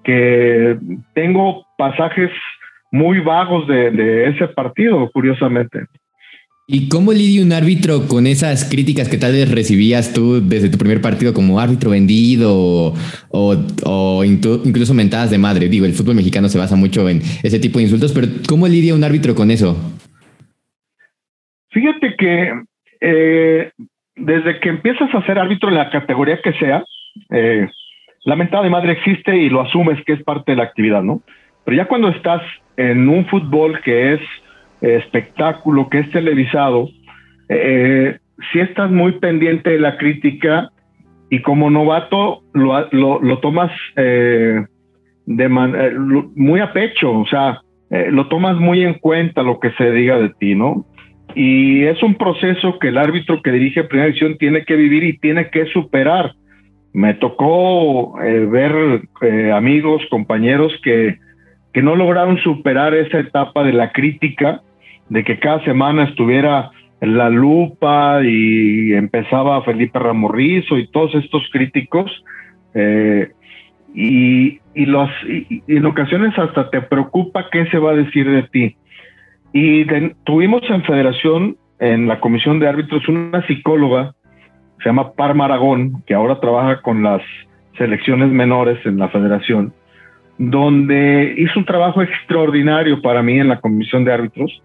que 0.04 0.78
tengo 1.14 1.66
pasajes 1.78 2.32
muy 2.92 3.20
vagos 3.20 3.68
de, 3.68 3.92
de, 3.92 4.30
ese 4.30 4.48
partido, 4.50 5.10
curiosamente. 5.12 5.86
¿Y 6.68 6.90
cómo 6.90 7.14
lidia 7.14 7.46
un 7.46 7.54
árbitro 7.54 8.08
con 8.08 8.26
esas 8.26 8.68
críticas 8.68 9.08
que 9.08 9.18
tal 9.18 9.34
vez 9.34 9.52
recibías 9.52 10.14
tú 10.14 10.42
desde 10.42 10.70
tu 10.70 10.80
primer 10.80 11.00
partido 11.00 11.32
como 11.32 11.60
árbitro 11.60 11.92
vendido 11.92 12.94
o, 13.30 14.24
incluso 14.26 14.96
mentadas 14.96 15.30
de 15.30 15.38
madre? 15.38 15.70
Digo, 15.70 15.86
el 15.86 15.94
fútbol 15.94 16.16
mexicano 16.16 16.50
se 16.50 16.58
basa 16.58 16.76
mucho 16.76 17.08
en 17.08 17.18
ese 17.44 17.60
tipo 17.60 17.78
de 17.78 17.84
insultos, 17.84 18.14
pero 18.14 18.28
¿cómo 18.50 18.68
lidia 18.68 18.96
un 18.96 19.04
árbitro 19.04 19.36
con 19.36 19.52
eso? 19.52 19.78
Fíjate 21.70 22.16
que 22.18 22.54
eh, 23.00 23.72
desde 24.16 24.60
que 24.60 24.70
empiezas 24.70 25.14
a 25.14 25.24
ser 25.28 25.38
árbitro 25.38 25.70
en 25.70 25.76
la 25.76 25.92
categoría 25.92 26.42
que 26.42 26.54
sea, 26.54 26.84
eh, 27.30 27.70
la 28.24 28.36
mentada 28.36 28.64
de 28.64 28.72
madre 28.72 28.94
existe 28.94 29.38
y 29.38 29.50
lo 29.50 29.62
asumes 29.62 30.04
que 30.04 30.14
es 30.14 30.24
parte 30.24 30.54
de 30.54 30.58
la 30.58 30.64
actividad, 30.64 31.04
¿no? 31.04 31.22
Pero 31.64 31.78
ya 31.78 31.86
cuando 31.86 32.10
estás 32.10 32.42
en 32.76 33.08
un 33.08 33.28
fútbol 33.28 33.80
que 33.84 34.16
es 34.16 34.22
espectáculo 34.82 35.90
que 35.90 36.00
es 36.00 36.12
televisado, 36.12 36.90
eh, 37.50 38.18
si 38.52 38.60
estás 38.60 38.92
muy 38.92 39.14
pendiente 39.14 39.72
de 39.72 39.80
la 39.80 39.98
crítica 39.98 40.72
y 41.30 41.42
como 41.42 41.70
novato 41.70 42.42
lo, 42.54 42.90
lo, 42.92 43.40
tomas 43.40 43.72
eh, 43.96 44.66
de 45.26 45.46
eh, 45.46 45.94
muy 46.36 46.60
a 46.60 46.74
pecho, 46.74 47.12
o 47.12 47.26
sea, 47.28 47.62
lo 47.90 48.28
tomas 48.28 48.58
muy 48.58 48.84
en 48.84 48.96
cuenta 48.96 49.44
lo 49.44 49.60
que 49.60 49.72
se 49.72 49.92
diga 49.92 50.18
de 50.18 50.30
ti, 50.30 50.56
¿no? 50.56 50.86
Y 51.34 51.84
es 51.84 52.02
un 52.04 52.16
proceso 52.16 52.78
que 52.80 52.90
el 52.90 52.98
árbitro 52.98 53.42
que 53.42 53.52
dirige 53.52 53.84
Primera 53.84 54.08
División 54.08 54.38
tiene 54.38 54.66
que 54.66 54.76
vivir 54.76 55.04
y 55.04 55.18
tiene 55.18 55.50
que 55.50 55.66
superar. 55.68 56.34
Me 56.94 57.14
tocó 57.14 58.16
ver 58.16 59.02
amigos, 59.54 60.02
compañeros 60.10 60.74
que, 60.84 61.20
que 61.76 61.82
no 61.82 61.98
lograron 61.98 62.38
superar 62.38 62.94
esa 62.94 63.20
etapa 63.20 63.66
de 63.66 63.74
la 63.74 63.92
crítica, 63.92 64.62
de 65.10 65.26
que 65.26 65.40
cada 65.40 65.62
semana 65.66 66.06
estuviera 66.06 66.72
la 67.02 67.30
lupa 67.30 68.22
y 68.24 68.94
empezaba 68.94 69.62
Felipe 69.64 70.00
Ramorrizo 70.00 70.78
y 70.78 70.88
todos 70.88 71.14
estos 71.16 71.44
críticos. 71.52 72.10
Eh, 72.76 73.30
y, 73.94 74.62
y, 74.74 74.86
los, 74.86 75.10
y, 75.28 75.64
en 75.68 75.86
ocasiones 75.86 76.40
hasta 76.40 76.70
te 76.70 76.82
preocupa 76.82 77.50
qué 77.52 77.66
se 77.66 77.78
va 77.78 77.92
a 77.92 77.96
decir 77.96 78.32
de 78.32 78.44
ti. 78.44 78.78
Y 79.52 79.86
tuvimos 80.24 80.62
en 80.70 80.82
Federación, 80.84 81.58
en 81.80 82.08
la 82.08 82.22
Comisión 82.22 82.62
de 82.62 82.70
Árbitros, 82.70 83.06
una 83.10 83.46
psicóloga, 83.48 84.16
se 84.78 84.86
llama 84.86 85.12
Par 85.12 85.36
Maragón, 85.36 86.04
que 86.08 86.14
ahora 86.14 86.40
trabaja 86.40 86.82
con 86.82 87.04
las 87.04 87.22
selecciones 87.78 88.30
menores 88.30 88.80
en 88.86 88.98
la 88.98 89.10
Federación, 89.10 89.74
donde 90.38 91.36
hizo 91.38 91.60
un 91.60 91.66
trabajo 91.66 92.02
extraordinario 92.02 93.02
para 93.02 93.24
mí 93.24 93.40
en 93.40 93.48
la 93.48 93.60
Comisión 93.60 94.04
de 94.04 94.14
Árbitros 94.14 94.62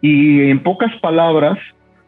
y 0.00 0.50
en 0.50 0.60
pocas 0.60 0.94
palabras 1.00 1.58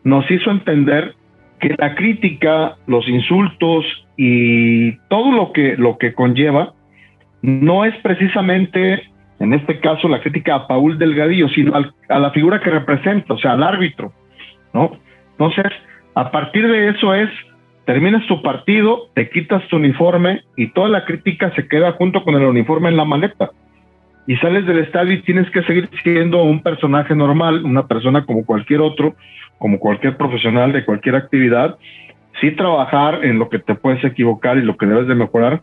nos 0.02 0.28
hizo 0.30 0.50
entender 0.50 1.14
que 1.60 1.74
la 1.78 1.94
crítica, 1.94 2.76
los 2.86 3.08
insultos 3.08 3.84
y 4.16 4.92
todo 5.08 5.32
lo 5.32 5.52
que, 5.52 5.76
lo 5.76 5.98
que 5.98 6.14
conlleva 6.14 6.72
no 7.42 7.84
es 7.84 7.94
precisamente, 8.02 9.02
en 9.38 9.52
este 9.52 9.80
caso, 9.80 10.08
la 10.08 10.20
crítica 10.20 10.54
a 10.54 10.66
Paul 10.66 10.98
Delgadillo, 10.98 11.48
sino 11.48 11.74
a 12.08 12.18
la 12.18 12.30
figura 12.30 12.60
que 12.60 12.70
representa, 12.70 13.34
o 13.34 13.38
sea, 13.38 13.52
al 13.52 13.62
árbitro, 13.62 14.12
¿no? 14.72 14.92
Entonces, 15.32 15.66
a 16.14 16.30
partir 16.30 16.66
de 16.66 16.88
eso 16.88 17.14
es, 17.14 17.28
terminas 17.86 18.26
tu 18.26 18.42
partido, 18.42 19.08
te 19.14 19.28
quitas 19.30 19.66
tu 19.68 19.76
uniforme 19.76 20.42
y 20.56 20.68
toda 20.68 20.88
la 20.88 21.04
crítica 21.04 21.52
se 21.54 21.68
queda 21.68 21.92
junto 21.92 22.24
con 22.24 22.34
el 22.34 22.44
uniforme 22.44 22.88
en 22.88 22.96
la 22.96 23.04
maleta 23.04 23.50
y 24.26 24.36
sales 24.36 24.66
del 24.66 24.78
estadio 24.78 25.12
y 25.12 25.22
tienes 25.22 25.50
que 25.50 25.62
seguir 25.64 25.88
siendo 26.02 26.42
un 26.42 26.62
personaje 26.62 27.14
normal, 27.14 27.64
una 27.64 27.86
persona 27.86 28.24
como 28.24 28.44
cualquier 28.44 28.80
otro, 28.80 29.14
como 29.58 29.78
cualquier 29.78 30.16
profesional 30.16 30.72
de 30.72 30.84
cualquier 30.84 31.16
actividad, 31.16 31.76
sí 32.40 32.50
trabajar 32.52 33.24
en 33.24 33.38
lo 33.38 33.48
que 33.48 33.58
te 33.58 33.74
puedes 33.74 34.02
equivocar 34.04 34.56
y 34.56 34.62
lo 34.62 34.76
que 34.76 34.86
debes 34.86 35.06
de 35.06 35.14
mejorar, 35.14 35.60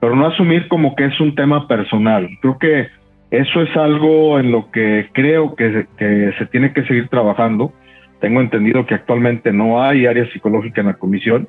pero 0.00 0.16
no 0.16 0.26
asumir 0.26 0.68
como 0.68 0.96
que 0.96 1.06
es 1.06 1.20
un 1.20 1.34
tema 1.34 1.68
personal. 1.68 2.28
Creo 2.40 2.58
que 2.58 2.88
eso 3.30 3.62
es 3.62 3.74
algo 3.76 4.38
en 4.38 4.50
lo 4.50 4.70
que 4.70 5.08
creo 5.12 5.54
que, 5.54 5.86
que 5.96 6.32
se 6.38 6.46
tiene 6.46 6.72
que 6.72 6.84
seguir 6.84 7.08
trabajando. 7.08 7.72
Tengo 8.22 8.40
entendido 8.40 8.86
que 8.86 8.94
actualmente 8.94 9.52
no 9.52 9.82
hay 9.82 10.06
área 10.06 10.26
psicológica 10.32 10.80
en 10.80 10.86
la 10.86 10.94
comisión, 10.94 11.48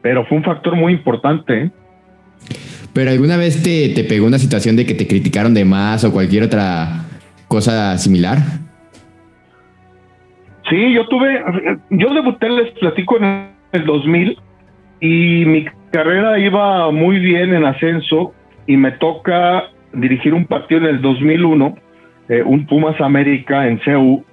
pero 0.00 0.24
fue 0.24 0.38
un 0.38 0.44
factor 0.44 0.74
muy 0.76 0.94
importante. 0.94 1.64
¿eh? 1.64 1.70
Pero 2.94 3.10
alguna 3.10 3.36
vez 3.36 3.62
te, 3.62 3.90
te 3.90 4.04
pegó 4.04 4.26
una 4.26 4.38
situación 4.38 4.76
de 4.76 4.86
que 4.86 4.94
te 4.94 5.06
criticaron 5.06 5.52
de 5.52 5.66
más 5.66 6.04
o 6.04 6.12
cualquier 6.12 6.44
otra 6.44 7.04
cosa 7.48 7.98
similar? 7.98 8.38
Sí, 10.70 10.92
yo 10.92 11.06
tuve, 11.08 11.42
yo 11.90 12.14
debuté, 12.14 12.48
les 12.50 12.70
platico, 12.72 13.16
en 13.16 13.48
el 13.72 13.86
2000 13.86 14.38
y 15.00 15.44
mi 15.46 15.64
carrera 15.90 16.38
iba 16.38 16.90
muy 16.92 17.18
bien 17.18 17.54
en 17.54 17.64
ascenso 17.64 18.34
y 18.66 18.76
me 18.76 18.92
toca 18.92 19.64
dirigir 19.94 20.34
un 20.34 20.44
partido 20.44 20.82
en 20.82 20.86
el 20.86 21.00
2001, 21.00 21.74
eh, 22.28 22.42
un 22.44 22.66
Pumas 22.66 23.00
América 23.00 23.66
en 23.66 23.80
CEU, 23.80 24.24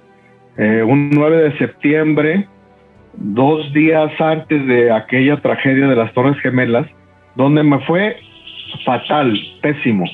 eh, 0.58 0.82
un 0.82 1.10
9 1.10 1.36
de 1.36 1.58
septiembre, 1.58 2.48
dos 3.14 3.72
días 3.72 4.10
antes 4.20 4.66
de 4.66 4.90
aquella 4.90 5.36
tragedia 5.40 5.86
de 5.86 5.96
las 5.96 6.12
Torres 6.14 6.38
Gemelas, 6.40 6.86
donde 7.34 7.62
me 7.62 7.78
fue 7.80 8.16
fatal, 8.84 9.38
pésimo. 9.60 10.04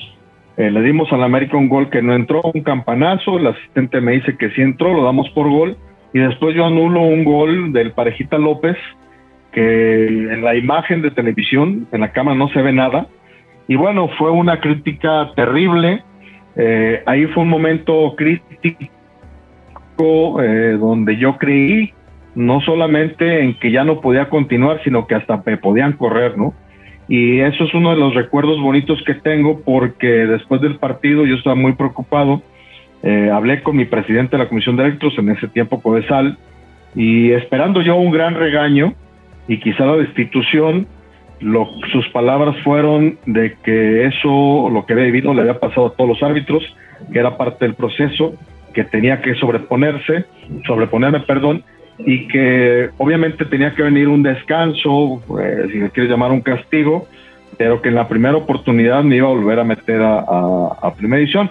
Eh, 0.57 0.69
le 0.69 0.81
dimos 0.81 1.11
al 1.11 1.23
América 1.23 1.57
un 1.57 1.69
gol 1.69 1.89
que 1.89 2.01
no 2.01 2.13
entró, 2.13 2.41
un 2.53 2.61
campanazo, 2.61 3.37
el 3.37 3.47
asistente 3.47 4.01
me 4.01 4.13
dice 4.13 4.37
que 4.37 4.51
sí 4.51 4.61
entró, 4.61 4.93
lo 4.93 5.03
damos 5.03 5.29
por 5.31 5.49
gol, 5.49 5.77
y 6.13 6.19
después 6.19 6.55
yo 6.55 6.65
anulo 6.65 7.01
un 7.01 7.23
gol 7.23 7.73
del 7.73 7.91
Parejita 7.91 8.37
López, 8.37 8.77
que 9.51 10.07
en 10.07 10.43
la 10.43 10.55
imagen 10.55 11.01
de 11.01 11.11
televisión, 11.11 11.87
en 11.91 12.01
la 12.01 12.11
cama 12.11 12.35
no 12.35 12.49
se 12.49 12.61
ve 12.61 12.71
nada, 12.71 13.07
y 13.67 13.75
bueno, 13.75 14.09
fue 14.17 14.29
una 14.29 14.59
crítica 14.59 15.31
terrible, 15.35 16.03
eh, 16.55 17.01
ahí 17.05 17.25
fue 17.27 17.43
un 17.43 17.49
momento 17.49 18.13
crítico 18.15 18.91
eh, 20.41 20.77
donde 20.79 21.17
yo 21.17 21.37
creí 21.37 21.93
no 22.35 22.61
solamente 22.61 23.43
en 23.43 23.59
que 23.59 23.71
ya 23.71 23.83
no 23.83 24.01
podía 24.01 24.29
continuar, 24.29 24.81
sino 24.83 25.05
que 25.05 25.15
hasta 25.15 25.41
me 25.45 25.57
podían 25.57 25.93
correr, 25.93 26.37
¿no? 26.37 26.53
Y 27.07 27.39
eso 27.39 27.65
es 27.65 27.73
uno 27.73 27.91
de 27.91 27.97
los 27.97 28.15
recuerdos 28.15 28.59
bonitos 28.61 29.01
que 29.05 29.13
tengo 29.13 29.61
porque 29.61 30.07
después 30.07 30.61
del 30.61 30.77
partido 30.77 31.25
yo 31.25 31.35
estaba 31.35 31.55
muy 31.55 31.73
preocupado. 31.73 32.41
Eh, 33.03 33.29
hablé 33.31 33.61
con 33.61 33.75
mi 33.75 33.85
presidente 33.85 34.37
de 34.37 34.43
la 34.43 34.49
Comisión 34.49 34.77
de 34.77 34.85
Electros, 34.85 35.13
en 35.17 35.29
ese 35.29 35.47
tiempo 35.49 35.81
Codesal, 35.81 36.37
y 36.95 37.31
esperando 37.31 37.81
yo 37.81 37.95
un 37.97 38.11
gran 38.11 38.35
regaño 38.35 38.93
y 39.47 39.59
quizá 39.59 39.85
la 39.85 39.97
destitución, 39.97 40.87
lo, 41.41 41.67
sus 41.91 42.07
palabras 42.09 42.55
fueron 42.63 43.17
de 43.25 43.57
que 43.63 44.05
eso, 44.05 44.69
lo 44.71 44.85
que 44.85 44.93
había 44.93 45.05
vivido, 45.05 45.33
le 45.33 45.41
había 45.41 45.59
pasado 45.59 45.87
a 45.87 45.93
todos 45.93 46.09
los 46.09 46.23
árbitros, 46.23 46.63
que 47.11 47.19
era 47.19 47.37
parte 47.37 47.65
del 47.65 47.75
proceso, 47.75 48.33
que 48.73 48.83
tenía 48.83 49.21
que 49.21 49.35
sobreponerse, 49.35 50.25
sobreponerme, 50.65 51.21
perdón, 51.21 51.63
y 51.99 52.27
que 52.27 52.89
obviamente 52.97 53.45
tenía 53.45 53.73
que 53.75 53.83
venir 53.83 54.07
un 54.07 54.23
descanso, 54.23 55.21
eh, 55.39 55.67
si 55.71 55.79
le 55.79 55.89
quieres 55.91 56.11
llamar 56.11 56.31
un 56.31 56.41
castigo, 56.41 57.07
pero 57.57 57.81
que 57.81 57.89
en 57.89 57.95
la 57.95 58.07
primera 58.07 58.35
oportunidad 58.35 59.03
me 59.03 59.17
iba 59.17 59.27
a 59.27 59.31
volver 59.31 59.59
a 59.59 59.63
meter 59.63 60.01
a, 60.01 60.93
primera 60.97 61.21
edición. 61.21 61.49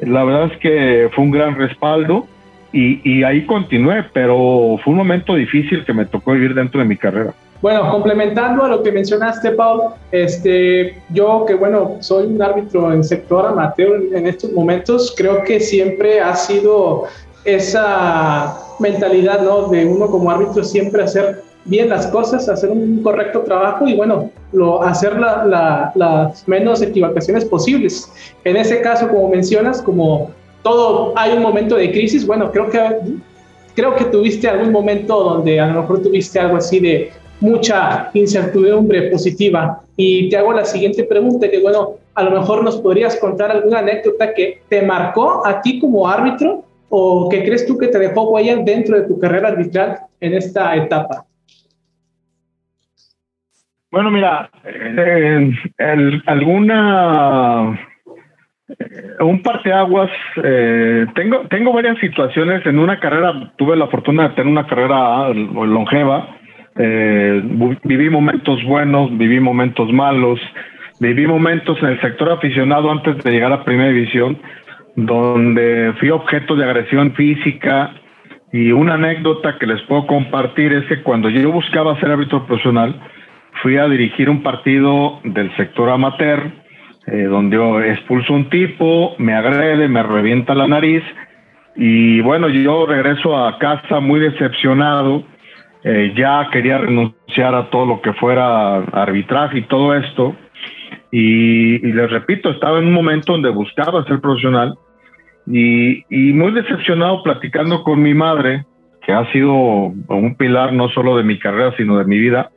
La 0.00 0.24
verdad 0.24 0.50
es 0.52 0.58
que 0.58 1.08
fue 1.14 1.24
un 1.24 1.30
gran 1.30 1.56
respaldo 1.56 2.26
y, 2.72 3.00
y, 3.08 3.22
ahí 3.22 3.46
continué, 3.46 4.04
pero 4.12 4.76
fue 4.82 4.92
un 4.92 4.98
momento 4.98 5.34
difícil 5.34 5.84
que 5.84 5.94
me 5.94 6.04
tocó 6.04 6.32
vivir 6.32 6.52
dentro 6.54 6.80
de 6.80 6.86
mi 6.86 6.96
carrera. 6.96 7.32
Bueno, 7.62 7.90
complementando 7.90 8.64
a 8.64 8.68
lo 8.68 8.82
que 8.82 8.92
mencionaste, 8.92 9.52
Paul, 9.52 9.94
este, 10.12 11.00
yo 11.10 11.44
que 11.46 11.54
bueno, 11.54 11.96
soy 12.00 12.26
un 12.26 12.40
árbitro 12.42 12.92
en 12.92 13.02
sector 13.02 13.46
amateur 13.46 14.02
en 14.12 14.26
estos 14.26 14.52
momentos, 14.52 15.14
creo 15.16 15.42
que 15.42 15.58
siempre 15.58 16.20
ha 16.20 16.36
sido 16.36 17.04
esa 17.44 18.58
mentalidad, 18.78 19.40
¿no? 19.40 19.68
De 19.68 19.86
uno 19.86 20.06
como 20.08 20.30
árbitro 20.30 20.62
siempre 20.64 21.02
hacer 21.02 21.42
bien 21.64 21.88
las 21.88 22.06
cosas, 22.08 22.48
hacer 22.48 22.70
un 22.70 23.02
correcto 23.02 23.40
trabajo 23.40 23.88
y 23.88 23.96
bueno, 23.96 24.30
lo, 24.52 24.82
hacer 24.82 25.18
las 25.18 26.46
menos 26.46 26.82
equivocaciones 26.82 27.44
posibles. 27.44 28.10
En 28.44 28.56
ese 28.56 28.80
caso, 28.80 29.08
como 29.08 29.28
mencionas, 29.28 29.80
como 29.80 30.30
todo 30.62 31.12
hay 31.16 31.32
un 31.36 31.42
momento 31.42 31.76
de 31.76 31.90
crisis, 31.90 32.26
bueno, 32.26 32.50
creo 32.52 32.68
que 32.68 32.80
creo 33.74 33.94
que 33.94 34.06
tuviste 34.06 34.48
algún 34.48 34.72
momento 34.72 35.22
donde 35.22 35.60
a 35.60 35.66
lo 35.66 35.82
mejor 35.82 36.02
tuviste 36.02 36.40
algo 36.40 36.56
así 36.56 36.80
de 36.80 37.12
mucha 37.40 38.10
incertidumbre 38.14 39.10
positiva. 39.10 39.80
Y 39.96 40.28
te 40.28 40.36
hago 40.36 40.52
la 40.52 40.64
siguiente 40.64 41.04
pregunta, 41.04 41.50
que 41.50 41.60
bueno, 41.60 41.94
a 42.14 42.22
lo 42.22 42.30
mejor 42.30 42.64
nos 42.64 42.76
podrías 42.78 43.16
contar 43.16 43.50
alguna 43.50 43.80
anécdota 43.80 44.32
que 44.34 44.62
te 44.68 44.82
marcó 44.82 45.46
a 45.46 45.60
ti 45.60 45.78
como 45.78 46.08
árbitro 46.08 46.64
o 46.88 47.28
qué 47.28 47.44
crees 47.44 47.66
tú 47.66 47.76
que 47.76 47.88
te 47.88 47.98
dejó 47.98 48.30
huella 48.30 48.56
dentro 48.56 49.00
de 49.00 49.06
tu 49.06 49.18
carrera 49.18 49.48
arbitral 49.48 49.98
en 50.20 50.34
esta 50.34 50.74
etapa? 50.76 51.24
Bueno, 53.90 54.10
mira, 54.10 54.50
eh, 54.64 55.50
alguna 56.26 57.78
eh, 58.68 59.22
un 59.24 59.42
parteaguas, 59.42 60.10
eh, 60.42 61.06
tengo, 61.14 61.46
tengo 61.48 61.72
varias 61.72 61.98
situaciones. 61.98 62.66
En 62.66 62.78
una 62.78 62.98
carrera 62.98 63.52
tuve 63.56 63.76
la 63.76 63.86
fortuna 63.86 64.28
de 64.28 64.34
tener 64.34 64.50
una 64.50 64.66
carrera 64.66 65.28
longeva. 65.28 66.35
Eh, 66.78 67.42
viví 67.84 68.10
momentos 68.10 68.62
buenos, 68.64 69.16
viví 69.16 69.40
momentos 69.40 69.92
malos, 69.92 70.40
viví 71.00 71.26
momentos 71.26 71.78
en 71.82 71.88
el 71.88 72.00
sector 72.00 72.30
aficionado 72.30 72.90
antes 72.90 73.22
de 73.22 73.30
llegar 73.30 73.52
a 73.52 73.64
Primera 73.64 73.90
División 73.90 74.38
donde 74.96 75.92
fui 76.00 76.10
objeto 76.10 76.56
de 76.56 76.64
agresión 76.64 77.12
física 77.12 77.92
y 78.52 78.72
una 78.72 78.94
anécdota 78.94 79.58
que 79.58 79.66
les 79.66 79.80
puedo 79.82 80.06
compartir 80.06 80.72
es 80.72 80.86
que 80.86 81.02
cuando 81.02 81.28
yo 81.28 81.52
buscaba 81.52 82.00
ser 82.00 82.10
árbitro 82.10 82.46
profesional, 82.46 82.98
fui 83.62 83.76
a 83.76 83.86
dirigir 83.88 84.30
un 84.30 84.42
partido 84.42 85.20
del 85.24 85.54
sector 85.56 85.90
amateur, 85.90 86.50
eh, 87.06 87.24
donde 87.24 87.90
expulso 87.90 88.32
un 88.32 88.48
tipo, 88.48 89.14
me 89.18 89.34
agrede, 89.34 89.86
me 89.88 90.02
revienta 90.02 90.54
la 90.54 90.66
nariz 90.66 91.02
y 91.76 92.20
bueno, 92.22 92.48
yo 92.48 92.86
regreso 92.86 93.36
a 93.36 93.58
casa 93.58 94.00
muy 94.00 94.18
decepcionado. 94.18 95.24
Eh, 95.88 96.12
ya 96.16 96.48
quería 96.50 96.78
renunciar 96.78 97.54
a 97.54 97.70
todo 97.70 97.86
lo 97.86 98.02
que 98.02 98.12
fuera 98.14 98.78
arbitraje 98.78 99.58
y 99.58 99.62
todo 99.62 99.94
esto. 99.94 100.34
Y, 101.12 101.78
les 101.78 102.10
repito, 102.10 102.50
estaba 102.50 102.80
en 102.80 102.88
un 102.88 102.92
momento 102.92 103.34
donde 103.34 103.50
buscaba 103.50 104.04
ser 104.04 104.20
profesional 104.20 104.76
y, 105.46 106.02
y, 106.10 106.32
muy 106.32 106.50
decepcionado 106.50 107.22
platicando 107.22 107.84
con 107.84 108.02
mi 108.02 108.14
madre, 108.14 108.64
que 109.06 109.12
ha 109.12 109.30
sido 109.30 109.54
un 109.54 110.34
pilar 110.36 110.72
no 110.72 110.88
solo 110.88 111.16
de 111.16 111.22
mi 111.22 111.38
carrera, 111.38 111.72
sino 111.76 111.98
de 111.98 112.04
mi 112.04 112.18
vida. 112.18 112.50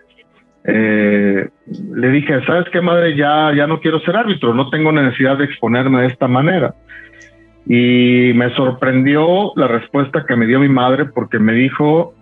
Eh, 0.65 1.49
le 1.93 2.09
dije, 2.09 2.43
¿sabes 2.47 2.65
qué, 2.71 2.81
madre? 2.81 3.15
Ya, 3.15 3.53
ya 3.55 3.67
no 3.67 3.79
quiero 3.79 3.99
ser 3.99 4.17
árbitro, 4.17 4.55
no 4.55 4.71
tengo 4.71 4.91
necesidad 4.91 5.37
de 5.37 5.45
exponerme 5.45 6.01
de 6.01 6.07
esta 6.07 6.27
manera. 6.27 6.73
Y 7.67 8.31
me 8.33 8.49
sorprendió 8.55 9.51
la 9.55 9.67
respuesta 9.67 10.25
que 10.27 10.35
me 10.35 10.47
dio 10.47 10.59
mi 10.59 10.69
madre 10.69 11.05
porque 11.05 11.37
me 11.37 11.53
dijo, 11.53 12.15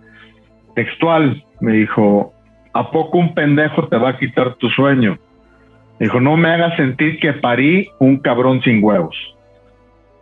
textual, 0.78 1.42
me 1.60 1.72
dijo, 1.72 2.32
¿a 2.72 2.88
poco 2.92 3.18
un 3.18 3.34
pendejo 3.34 3.88
te 3.88 3.96
va 3.96 4.10
a 4.10 4.16
quitar 4.16 4.54
tu 4.54 4.68
sueño? 4.68 5.18
dijo, 5.98 6.20
no 6.20 6.36
me 6.36 6.50
hagas 6.50 6.76
sentir 6.76 7.18
que 7.18 7.32
parí 7.32 7.88
un 7.98 8.18
cabrón 8.18 8.62
sin 8.62 8.84
huevos. 8.84 9.16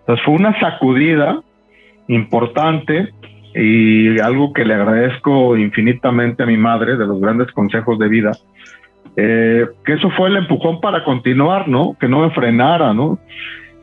Entonces 0.00 0.24
fue 0.24 0.34
una 0.34 0.58
sacudida 0.58 1.42
importante 2.08 3.10
y 3.54 4.18
algo 4.18 4.54
que 4.54 4.64
le 4.64 4.72
agradezco 4.72 5.58
infinitamente 5.58 6.42
a 6.42 6.46
mi 6.46 6.56
madre 6.56 6.96
de 6.96 7.06
los 7.06 7.20
grandes 7.20 7.52
consejos 7.52 7.98
de 7.98 8.08
vida, 8.08 8.30
eh, 9.16 9.66
que 9.84 9.92
eso 9.92 10.08
fue 10.16 10.30
el 10.30 10.38
empujón 10.38 10.80
para 10.80 11.04
continuar, 11.04 11.68
¿no? 11.68 11.94
Que 12.00 12.08
no 12.08 12.20
me 12.20 12.30
frenara, 12.30 12.94
¿no? 12.94 13.18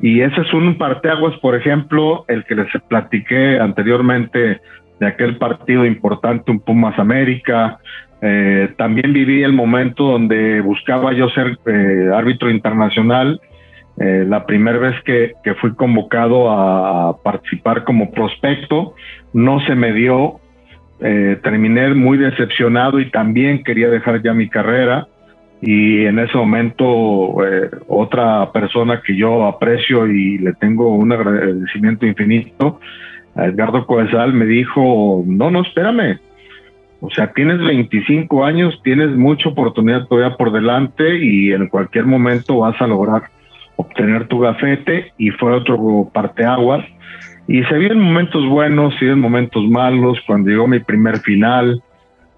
Y 0.02 0.22
ese 0.22 0.42
es 0.42 0.52
un 0.52 0.76
parteaguas, 0.80 1.38
por 1.40 1.54
ejemplo, 1.56 2.26
el 2.28 2.44
que 2.46 2.56
les 2.56 2.68
platiqué 2.90 3.60
anteriormente 3.60 4.62
de 5.04 5.10
aquel 5.10 5.38
partido 5.38 5.86
importante, 5.86 6.50
un 6.50 6.60
Pumas 6.60 6.98
América. 6.98 7.80
Eh, 8.22 8.70
también 8.78 9.12
viví 9.12 9.44
el 9.44 9.52
momento 9.52 10.04
donde 10.06 10.62
buscaba 10.62 11.12
yo 11.12 11.30
ser 11.30 11.58
eh, 11.66 12.10
árbitro 12.14 12.50
internacional. 12.50 13.42
Eh, 14.00 14.26
la 14.28 14.46
primera 14.46 14.80
vez 14.80 14.96
que, 15.04 15.34
que, 15.44 15.54
fui 15.56 15.76
convocado 15.76 16.50
a 16.50 17.22
participar 17.22 17.84
como 17.84 18.12
prospecto, 18.12 18.96
no 19.34 19.60
se 19.66 19.76
me 19.76 19.92
dio. 19.94 20.40
terminé 21.44 21.94
muy 21.94 22.18
decepcionado 22.18 22.98
y 22.98 23.12
también 23.12 23.62
quería 23.66 23.90
dejar 23.90 24.22
ya 24.24 24.34
mi 24.34 24.48
carrera. 24.48 25.08
Y 25.62 26.06
en 26.06 26.18
ese 26.20 26.38
momento, 26.38 26.86
otra 27.88 28.52
persona 28.54 29.02
que 29.06 29.14
yo 29.18 29.46
aprecio 29.46 30.08
y 30.08 30.38
le 30.38 30.54
tengo 30.54 30.96
un 30.96 31.12
agradecimiento 31.12 32.06
infinito, 32.06 32.80
Edgardo 33.36 33.86
Coesal 33.86 34.34
me 34.34 34.46
dijo, 34.46 35.24
no, 35.26 35.50
no, 35.50 35.62
espérame. 35.62 36.20
O 37.02 37.10
sea, 37.10 37.34
tienes 37.34 37.60
25 37.60 38.46
años, 38.46 38.80
tienes 38.84 39.10
mucha 39.10 39.50
oportunidad 39.50 40.08
todavía 40.08 40.38
por 40.38 40.52
delante 40.52 41.18
y 41.18 41.52
en 41.52 41.68
cualquier 41.68 42.06
momento 42.06 42.60
vas 42.60 42.80
a 42.82 42.88
lograr 42.88 43.24
obtener 43.76 44.28
tu 44.28 44.40
gafete 44.40 45.12
y 45.18 45.32
fue 45.32 45.52
otro 45.52 46.10
parteaguas. 46.14 46.86
Y 47.48 47.62
se 47.64 47.78
vienen 47.78 48.00
momentos 48.00 48.48
buenos, 48.48 48.94
se 48.94 49.06
vienen 49.06 49.20
momentos 49.20 49.68
malos. 49.68 50.18
Cuando 50.26 50.50
llegó 50.50 50.66
mi 50.66 50.80
primer 50.80 51.20
final, 51.20 51.84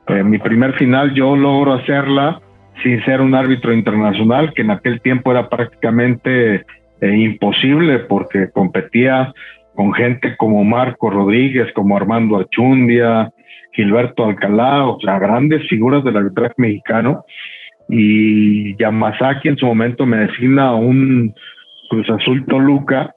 eh, 0.08 0.24
mi 0.24 0.40
primer 0.40 0.74
final 0.74 1.14
yo 1.14 1.36
logro 1.36 1.74
hacerla 1.74 2.42
sin 2.82 3.04
ser 3.06 3.22
un 3.22 3.36
árbitro 3.36 3.74
internacional, 3.74 4.54
que 4.54 4.64
en 4.64 4.72
aquel 4.72 5.00
tiempo 5.02 5.32
era 5.32 5.48
prácticamente 5.48 6.66
eh, 7.02 7.16
imposible 7.16 8.00
porque 8.00 8.50
competía 8.52 9.34
con 9.76 9.94
gente 9.94 10.36
como 10.38 10.64
Marco 10.64 11.10
Rodríguez, 11.10 11.72
como 11.74 11.98
Armando 11.98 12.38
Achundia, 12.40 13.32
Gilberto 13.74 14.26
Alcalá, 14.26 14.88
o 14.88 15.00
sea, 15.00 15.20
grandes 15.20 15.68
figuras 15.68 16.04
del 16.04 16.18
arbitraje 16.18 16.54
mexicano. 16.58 17.26
Y 17.90 18.76
Yamazaki 18.78 19.50
en 19.50 19.58
su 19.58 19.66
momento 19.66 20.06
me 20.06 20.18
designa 20.18 20.74
un 20.74 21.34
Cruz 21.90 22.10
Azul 22.10 22.46
Toluca 22.46 23.14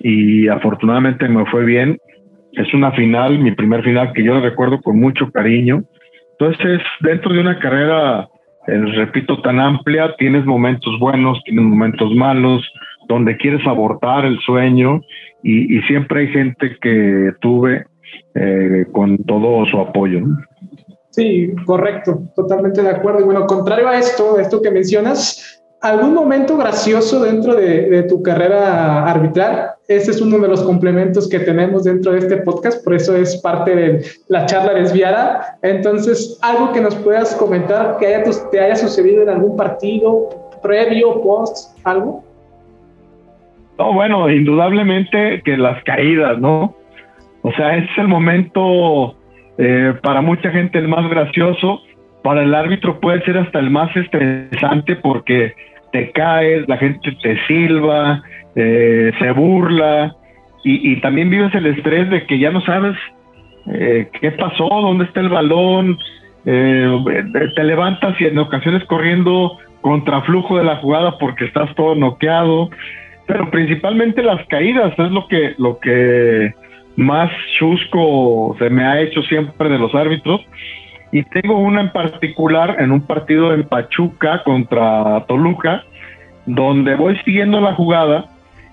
y 0.00 0.48
afortunadamente 0.48 1.28
me 1.28 1.44
fue 1.46 1.64
bien. 1.64 1.98
Es 2.52 2.72
una 2.74 2.90
final, 2.92 3.38
mi 3.38 3.52
primer 3.52 3.84
final 3.84 4.12
que 4.12 4.24
yo 4.24 4.40
recuerdo 4.40 4.80
con 4.80 4.98
mucho 4.98 5.30
cariño. 5.30 5.84
Entonces, 6.38 6.80
dentro 7.00 7.32
de 7.32 7.40
una 7.40 7.58
carrera, 7.58 8.26
eh, 8.66 8.82
repito, 8.96 9.40
tan 9.42 9.60
amplia, 9.60 10.14
tienes 10.16 10.44
momentos 10.44 10.98
buenos, 10.98 11.40
tienes 11.44 11.64
momentos 11.64 12.12
malos, 12.14 12.68
donde 13.08 13.36
quieres 13.36 13.66
abortar 13.66 14.24
el 14.24 14.38
sueño 14.40 15.00
y, 15.42 15.80
siempre 15.82 16.20
hay 16.20 16.28
gente 16.28 16.76
que 16.80 17.32
tuve 17.40 17.86
eh, 18.34 18.86
con 18.92 19.18
todo 19.24 19.64
su 19.66 19.78
apoyo. 19.78 20.20
Sí, 21.10 21.52
correcto, 21.66 22.22
totalmente 22.36 22.82
de 22.82 22.90
acuerdo. 22.90 23.20
Y 23.20 23.24
bueno, 23.24 23.46
contrario 23.46 23.88
a 23.88 23.98
esto, 23.98 24.38
esto 24.38 24.62
que 24.62 24.70
mencionas, 24.70 25.62
¿algún 25.80 26.14
momento 26.14 26.56
gracioso 26.56 27.20
dentro 27.20 27.54
de, 27.56 28.04
tu 28.04 28.22
carrera 28.22 29.04
arbitral? 29.10 29.72
Ese 29.88 30.12
es 30.12 30.20
uno 30.20 30.38
de 30.38 30.46
los 30.46 30.62
complementos 30.62 31.28
que 31.28 31.40
tenemos 31.40 31.84
dentro 31.84 32.12
de 32.12 32.18
este 32.18 32.36
podcast, 32.38 32.84
por 32.84 32.94
eso 32.94 33.16
es 33.16 33.36
parte 33.38 33.74
de 33.74 34.04
la 34.28 34.46
charla 34.46 34.74
desviada. 34.74 35.58
Entonces, 35.62 36.38
algo 36.42 36.72
que 36.72 36.80
nos 36.80 36.94
puedas 36.96 37.34
comentar 37.34 37.96
que 37.98 38.06
haya, 38.06 38.22
te 38.52 38.60
haya 38.60 38.76
sucedido 38.76 39.22
en 39.22 39.30
algún 39.30 39.56
partido, 39.56 40.28
previo, 40.62 41.20
post, 41.22 41.76
algo. 41.82 42.22
No, 43.80 43.94
bueno, 43.94 44.28
indudablemente 44.28 45.40
que 45.42 45.56
las 45.56 45.82
caídas, 45.84 46.38
¿no? 46.38 46.76
O 47.40 47.50
sea, 47.52 47.78
es 47.78 47.88
el 47.96 48.08
momento 48.08 49.16
eh, 49.56 49.94
para 50.02 50.20
mucha 50.20 50.50
gente 50.50 50.78
el 50.78 50.86
más 50.86 51.08
gracioso, 51.08 51.80
para 52.22 52.42
el 52.42 52.54
árbitro 52.54 53.00
puede 53.00 53.22
ser 53.22 53.38
hasta 53.38 53.58
el 53.58 53.70
más 53.70 53.88
estresante 53.96 54.96
porque 54.96 55.54
te 55.92 56.10
caes, 56.10 56.68
la 56.68 56.76
gente 56.76 57.16
te 57.22 57.38
silba, 57.46 58.22
eh, 58.54 59.12
se 59.18 59.30
burla. 59.30 60.14
Y, 60.62 61.00
también 61.00 61.30
vives 61.30 61.54
el 61.54 61.64
estrés 61.64 62.10
de 62.10 62.26
que 62.26 62.38
ya 62.38 62.50
no 62.50 62.60
sabes 62.60 62.94
eh, 63.72 64.10
qué 64.20 64.30
pasó, 64.32 64.68
dónde 64.68 65.06
está 65.06 65.20
el 65.20 65.30
balón, 65.30 65.96
te 66.44 67.64
levantas 67.64 68.20
y 68.20 68.26
en 68.26 68.36
ocasiones 68.36 68.84
corriendo 68.84 69.56
contra 69.80 70.20
flujo 70.20 70.58
de 70.58 70.64
la 70.64 70.76
jugada 70.76 71.16
porque 71.16 71.46
estás 71.46 71.74
todo 71.76 71.94
noqueado 71.94 72.68
pero 73.30 73.48
principalmente 73.48 74.24
las 74.24 74.44
caídas 74.48 74.92
es 74.98 75.10
lo 75.12 75.28
que, 75.28 75.54
lo 75.56 75.78
que 75.78 76.52
más 76.96 77.30
chusco 77.56 78.56
se 78.58 78.68
me 78.70 78.84
ha 78.84 79.00
hecho 79.00 79.22
siempre 79.22 79.68
de 79.68 79.78
los 79.78 79.94
árbitros. 79.94 80.40
Y 81.12 81.22
tengo 81.22 81.56
una 81.56 81.80
en 81.80 81.92
particular 81.92 82.74
en 82.80 82.90
un 82.90 83.02
partido 83.02 83.54
en 83.54 83.62
Pachuca 83.68 84.42
contra 84.42 85.24
Toluca, 85.28 85.84
donde 86.44 86.96
voy 86.96 87.16
siguiendo 87.24 87.60
la 87.60 87.74
jugada 87.74 88.24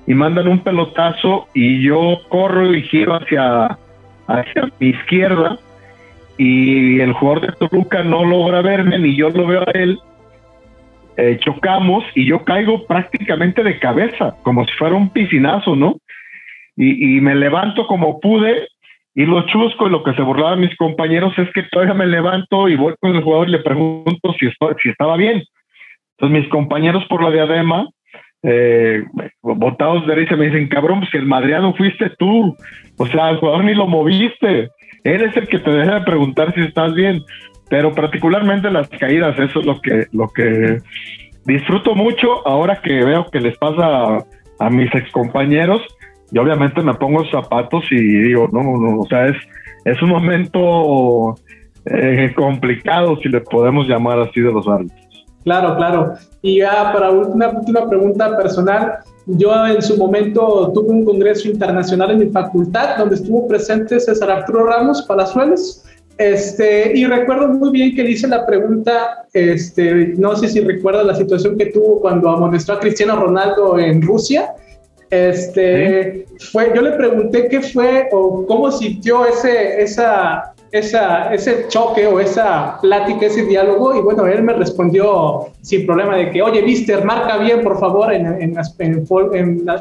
y 0.08 0.16
mandan 0.16 0.48
un 0.48 0.60
pelotazo 0.60 1.48
y 1.54 1.84
yo 1.84 2.18
corro 2.28 2.74
y 2.74 2.82
giro 2.82 3.14
hacia, 3.14 3.78
hacia 4.26 4.70
mi 4.80 4.88
izquierda 4.88 5.60
y 6.40 7.00
el 7.00 7.14
jugador 7.14 7.42
de 7.42 7.68
Toluca 7.68 8.04
no 8.04 8.26
logra 8.26 8.64
verme 8.64 8.98
ni 8.98 9.16
yo 9.16 9.30
lo 9.30 9.46
veo 9.46 9.62
a 9.62 9.72
él 9.72 10.00
eh, 11.18 11.40
chocamos 11.40 12.04
y 12.14 12.26
yo 12.26 12.46
caigo 12.46 12.86
prácticamente 12.86 13.64
de 13.64 13.80
cabeza, 13.80 14.36
como 14.44 14.66
si 14.66 14.74
fuera 14.74 14.96
un 14.96 15.10
piscinazo, 15.10 15.76
¿no? 15.76 15.98
Y, 16.80 17.20
me 17.22 17.34
levanto 17.34 17.88
como 17.88 18.20
pude 18.20 18.68
y 19.16 19.26
lo 19.26 19.48
chusco 19.48 19.88
y 19.88 19.90
lo 19.90 20.04
que 20.04 20.14
se 20.14 20.22
burlaban 20.22 20.60
mis 20.60 20.76
compañeros 20.78 21.34
es 21.40 21.50
que 21.54 21.64
todavía 21.64 21.96
me 21.96 22.06
levanto 22.06 22.70
y 22.70 22.76
voy 22.76 22.94
con 23.00 23.16
el 23.16 23.24
jugador 23.24 23.50
y 23.50 23.54
le 23.54 23.60
pregunto 23.60 24.36
si, 24.40 24.48
si 24.84 24.90
estaba 24.90 25.18
bien. 25.18 25.42
Entonces 26.12 26.42
mis 26.42 26.50
compañeros 26.52 27.04
por 27.06 27.24
la 27.24 27.32
diadema, 27.32 27.88
eh, 28.44 29.04
botados 29.42 30.06
de 30.06 30.14
risa, 30.14 30.36
me 30.36 30.46
dicen, 30.46 30.68
cabrón, 30.68 31.00
pues 31.00 31.10
si 31.10 31.18
el 31.18 31.26
madriano 31.26 31.74
fuiste 31.74 32.12
tú, 32.20 32.56
o 33.00 33.08
sea, 33.08 33.32
el 33.32 33.38
jugador 33.38 33.64
ni 33.64 33.74
lo 33.74 33.88
moviste, 33.88 34.70
él 35.04 35.22
es 35.24 35.36
el 35.36 35.48
que 35.48 35.58
te 35.58 35.72
deja 35.72 35.96
de 35.96 36.06
preguntar 36.06 36.54
si 36.54 36.62
estás 36.62 36.94
bien 36.94 37.24
pero 37.70 37.94
particularmente 37.94 38.70
las 38.72 38.88
caídas, 38.90 39.38
eso 39.40 39.60
es 39.60 39.66
lo 39.66 39.80
que, 39.82 40.08
lo 40.12 40.30
que 40.30 40.80
disfruto 41.46 41.96
mucho 41.96 42.48
ahora 42.48 42.82
que 42.82 43.04
veo 43.04 43.26
que 43.32 43.40
les 43.40 43.58
pasa 43.58 44.26
a, 44.60 44.70
mis 44.70 44.94
excompañeros 44.94 45.82
y 46.32 46.38
obviamente 46.38 46.82
me 46.82 46.94
pongo 46.94 47.26
zapatos 47.30 47.86
y 47.92 47.96
digo, 47.98 48.50
no, 48.52 48.62
no, 48.62 49.00
o 49.00 49.08
sea, 49.08 49.28
es, 49.28 49.38
es 49.86 50.02
un 50.02 50.10
momento 50.10 51.36
eh, 51.86 52.34
complicado, 52.36 53.18
si 53.22 53.30
le 53.30 53.42
podemos 53.42 53.88
llamar 53.88 54.20
así, 54.20 54.42
de 54.42 54.52
los 54.52 54.68
árbitros. 54.68 55.26
Claro, 55.44 55.78
claro. 55.78 56.14
Y 56.42 56.58
ya 56.58 56.92
para 56.92 57.10
una 57.12 57.50
última 57.50 57.88
pregunta 57.88 58.36
personal, 58.36 58.96
yo 59.28 59.66
en 59.66 59.82
su 59.82 59.98
momento 59.98 60.72
tuve 60.74 60.90
un 60.90 61.06
congreso 61.06 61.48
internacional 61.48 62.12
en 62.12 62.20
mi 62.20 62.30
facultad 62.30 62.98
donde 62.98 63.16
estuvo 63.16 63.48
presente 63.48 63.98
César 64.00 64.30
Arturo 64.30 64.66
Ramos 64.66 65.04
Palazuelos 65.04 65.87
este, 66.18 66.98
y 66.98 67.06
recuerdo 67.06 67.50
muy 67.50 67.72
bien 67.72 67.96
que 67.96 68.04
le 68.04 68.12
hice 68.12 68.28
la 68.28 68.46
pregunta, 68.46 69.26
este, 69.34 70.14
no 70.18 70.36
sé 70.36 70.48
si 70.48 70.62
recuerda 70.62 71.04
la 71.04 71.16
situación 71.16 71.58
que 71.58 71.68
tuvo 71.68 72.02
cuando 72.02 72.30
amonestó 72.30 72.74
a 72.74 72.80
Cristiano 72.80 73.16
Ronaldo 73.18 73.78
en 73.78 74.02
Rusia. 74.02 74.54
Este, 75.10 76.26
fue, 76.52 76.72
yo 76.76 76.82
le 76.82 76.92
pregunté 76.92 77.48
qué 77.48 77.62
fue 77.62 78.10
o 78.12 78.46
cómo 78.46 78.72
sintió 78.72 79.26
ese, 79.26 79.82
esa, 79.82 80.54
esa, 80.72 81.34
ese 81.34 81.68
choque 81.70 82.08
o 82.08 82.20
esa 82.20 82.78
plática, 82.82 83.28
ese 83.28 83.46
diálogo, 83.46 83.96
y 83.96 84.02
bueno, 84.02 84.26
él 84.28 84.44
me 84.44 84.54
respondió 84.54 85.48
sin 85.62 85.86
problema 85.86 86.18
de 86.18 86.32
que, 86.32 86.42
oye, 86.42 86.62
Mister, 86.62 87.06
marca 87.06 87.38
bien, 87.38 87.62
por 87.62 87.80
favor, 87.80 88.14
en, 88.14 88.26
en, 88.26 88.58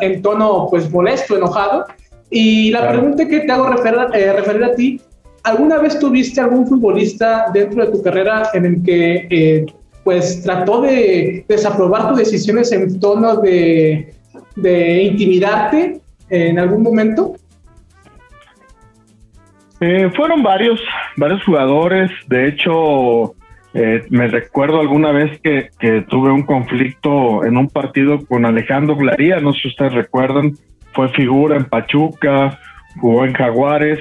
en, 0.01 0.23
tono 0.23 0.69
pues 0.71 0.91
molesto, 0.91 1.37
enojado. 1.37 1.87
Y 2.31 2.71
la 2.71 2.89
pregunta 2.89 3.27
que 3.27 3.41
te 3.41 3.53
hago 3.53 3.69
referir, 3.69 4.01
eh, 4.15 4.33
referir, 4.33 4.65
a 4.65 4.75
ti, 4.75 5.01
¿alguna 5.47 5.79
vez 5.79 5.99
tuviste 5.99 6.41
algún 6.41 6.67
futbolista 6.67 7.47
dentro 7.55 7.87
de 7.87 7.93
tu 7.93 8.03
carrera 8.03 8.51
en 8.53 8.67
el 8.67 8.83
que 8.83 9.29
eh, 9.31 9.67
pues 10.05 10.43
trató 10.43 10.83
de 10.83 11.45
desaprobar 11.49 12.09
tus 12.09 12.19
decisiones 12.19 12.73
en 12.73 12.99
tono 13.01 13.37
de, 13.37 14.13
intimidarte 14.57 16.01
en 16.31 16.59
algún 16.59 16.83
momento? 16.83 17.37
Eh, 19.81 20.11
fueron 20.17 20.43
varios, 20.43 20.81
varios 21.17 21.45
jugadores. 21.45 22.11
De 22.29 22.49
hecho, 22.49 23.35
eh, 23.75 24.03
me 24.11 24.27
recuerdo 24.27 24.81
alguna 24.81 25.13
vez 25.13 25.41
que, 25.41 25.71
tuve 26.09 26.33
un 26.33 26.43
conflicto 26.43 27.45
en 27.45 27.57
un 27.57 27.69
partido 27.69 28.25
con 28.27 28.47
Alejandro 28.47 28.97
Glaría, 28.97 29.39
no 29.41 29.53
sé 29.53 29.61
si 29.63 29.69
ustedes 29.69 29.93
recuerdan, 29.93 30.55
fue 30.93 31.09
figura 31.11 31.57
en 31.57 31.67
Pachuca, 31.67 32.59
jugó 33.01 33.25
en 33.25 33.35
Jaguares 33.35 34.01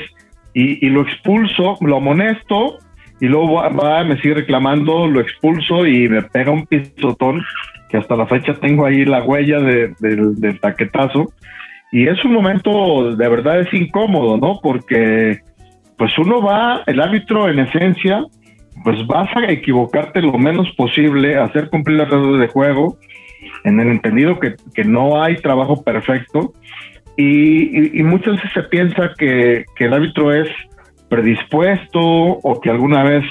y, 0.55 0.89
lo 0.89 1.01
expulso, 1.01 1.77
lo 1.81 1.97
amonesto 1.97 2.77
y 3.19 3.27
luego 3.27 3.55
va, 3.55 4.03
me 4.03 4.19
sigue 4.21 4.35
reclamando, 4.35 5.05
lo 5.05 5.19
expulso 5.19 5.85
y 5.85 6.07
me 6.07 6.21
pega 6.23 6.51
un 6.51 6.65
pisotón 6.65 7.43
que 7.89 7.97
hasta 7.97 8.15
la 8.15 8.25
fecha 8.25 8.53
tengo 8.55 8.85
ahí 8.85 9.05
la 9.05 9.21
huella 9.21 9.59
del 9.59 10.59
taquetazo. 10.61 11.31
Y 11.91 12.07
es 12.07 12.23
un 12.25 12.33
momento, 12.33 13.15
de 13.15 13.29
verdad 13.29 13.59
es 13.59 13.73
incómodo, 13.73 14.37
¿no? 14.37 14.59
Porque 14.63 15.39
pues 15.97 16.17
uno 16.17 16.41
va, 16.41 16.83
el 16.87 16.99
árbitro 16.99 17.49
en 17.49 17.59
esencia, 17.59 18.23
pues 18.83 19.05
vas 19.07 19.29
a 19.35 19.51
equivocarte 19.51 20.21
lo 20.21 20.37
menos 20.37 20.69
posible, 20.71 21.37
hacer 21.37 21.69
cumplir 21.69 21.97
las 21.97 22.09
reglas 22.09 22.39
de 22.39 22.47
juego, 22.47 22.97
en 23.63 23.79
el 23.79 23.89
entendido 23.89 24.39
que, 24.39 24.55
no 24.83 25.21
hay 25.21 25.35
trabajo 25.37 25.83
perfecto, 25.83 26.53
y, 27.17 28.03
muchas 28.03 28.35
veces 28.35 28.51
se 28.53 28.63
piensa 28.63 29.11
que, 29.17 29.65
el 29.79 29.93
árbitro 29.93 30.33
es 30.33 30.49
predispuesto 31.09 31.99
o 32.01 32.59
que 32.59 32.69
alguna 32.69 33.03
vez 33.03 33.23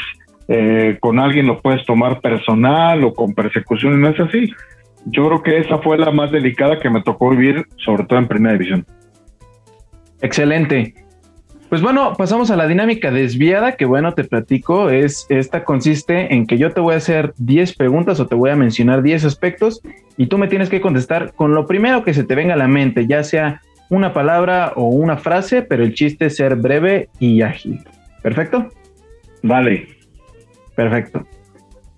eh, 0.48 0.96
con 1.00 1.18
alguien 1.18 1.46
lo 1.46 1.60
puedes 1.60 1.84
tomar 1.84 2.20
personal 2.20 3.04
o 3.04 3.14
con 3.14 3.34
persecución, 3.34 3.94
y 3.94 3.96
no 3.96 4.08
es 4.08 4.20
así. 4.20 4.52
Yo 5.06 5.26
creo 5.26 5.42
que 5.42 5.58
esa 5.58 5.78
fue 5.78 5.98
la 5.98 6.10
más 6.10 6.30
delicada 6.30 6.78
que 6.78 6.88
me 6.88 7.02
tocó 7.02 7.30
vivir, 7.30 7.66
sobre 7.76 8.04
todo 8.04 8.18
en 8.18 8.28
primera 8.28 8.54
división. 8.54 8.86
Excelente. 10.22 10.94
Pues 11.68 11.82
bueno, 11.82 12.14
pasamos 12.16 12.50
a 12.50 12.56
la 12.56 12.68
dinámica 12.68 13.10
desviada, 13.10 13.72
que 13.72 13.84
bueno, 13.84 14.12
te 14.12 14.24
platico, 14.24 14.90
es 14.90 15.26
esta 15.28 15.64
consiste 15.64 16.32
en 16.32 16.46
que 16.46 16.56
yo 16.56 16.70
te 16.70 16.80
voy 16.80 16.94
a 16.94 16.98
hacer 16.98 17.34
10 17.38 17.74
preguntas 17.74 18.20
o 18.20 18.26
te 18.26 18.34
voy 18.34 18.50
a 18.50 18.56
mencionar 18.56 19.02
10 19.02 19.24
aspectos 19.24 19.82
y 20.16 20.26
tú 20.26 20.38
me 20.38 20.46
tienes 20.46 20.68
que 20.68 20.80
contestar 20.80 21.32
con 21.34 21.52
lo 21.52 21.66
primero 21.66 22.04
que 22.04 22.14
se 22.14 22.22
te 22.22 22.34
venga 22.34 22.54
a 22.54 22.58
la 22.58 22.68
mente, 22.68 23.06
ya 23.08 23.24
sea 23.24 23.60
una 23.94 24.12
palabra 24.12 24.72
o 24.76 24.88
una 24.88 25.16
frase, 25.16 25.62
pero 25.62 25.84
el 25.84 25.94
chiste 25.94 26.26
es 26.26 26.36
ser 26.36 26.56
breve 26.56 27.08
y 27.18 27.42
ágil. 27.42 27.82
¿Perfecto? 28.22 28.68
Vale. 29.42 29.88
Perfecto. 30.74 31.26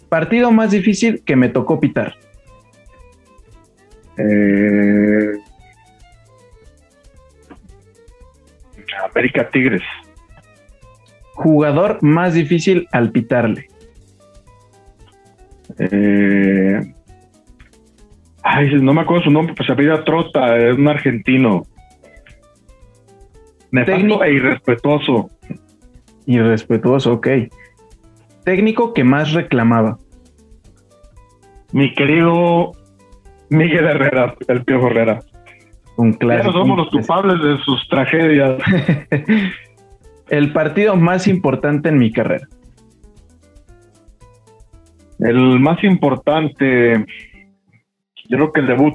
Partido 0.09 0.51
más 0.51 0.71
difícil 0.71 1.23
que 1.25 1.37
me 1.37 1.49
tocó 1.49 1.81
pitar. 1.81 2.15
Eh, 4.19 5.33
América 9.11 9.49
Tigres. 9.51 9.83
Jugador 11.35 12.03
más 12.03 12.35
difícil 12.35 12.89
al 12.93 13.11
pitarle. 13.11 13.67
Eh, 15.79 16.81
ay, 18.43 18.75
no 18.81 18.95
me 18.95 19.03
acuerdo 19.03 19.25
su 19.25 19.31
nombre, 19.31 19.55
pues 19.55 19.67
se 19.67 20.03
Trota, 20.05 20.57
es 20.57 20.77
un 20.77 20.89
argentino. 20.89 21.67
Técnico 23.85 24.25
e 24.25 24.35
irrespetuoso. 24.35 25.31
Irrespetuoso, 26.27 27.15
ok. 27.15 27.29
Técnico 28.45 28.95
que 28.95 29.05
más 29.05 29.33
reclamaba. 29.33 29.99
Mi 31.73 31.93
querido 31.95 32.73
Miguel 33.51 33.85
Herrera, 33.85 34.35
el 34.49 34.65
Pío 34.65 34.87
Herrera. 34.87 35.21
Un 35.97 36.13
clásico. 36.13 36.53
somos 36.53 36.77
los 36.77 36.91
culpables 36.91 37.41
de 37.43 37.59
sus 37.65 37.89
tragedias. 37.89 38.61
el 40.29 40.53
partido 40.53 40.97
más 40.97 41.27
importante 41.27 41.89
en 41.89 41.99
mi 41.99 42.13
carrera. 42.13 42.47
El 45.19 45.59
más 45.61 45.83
importante, 45.83 47.05
yo 48.29 48.37
creo 48.37 48.53
que 48.53 48.61
el 48.61 48.67
debut. 48.67 48.95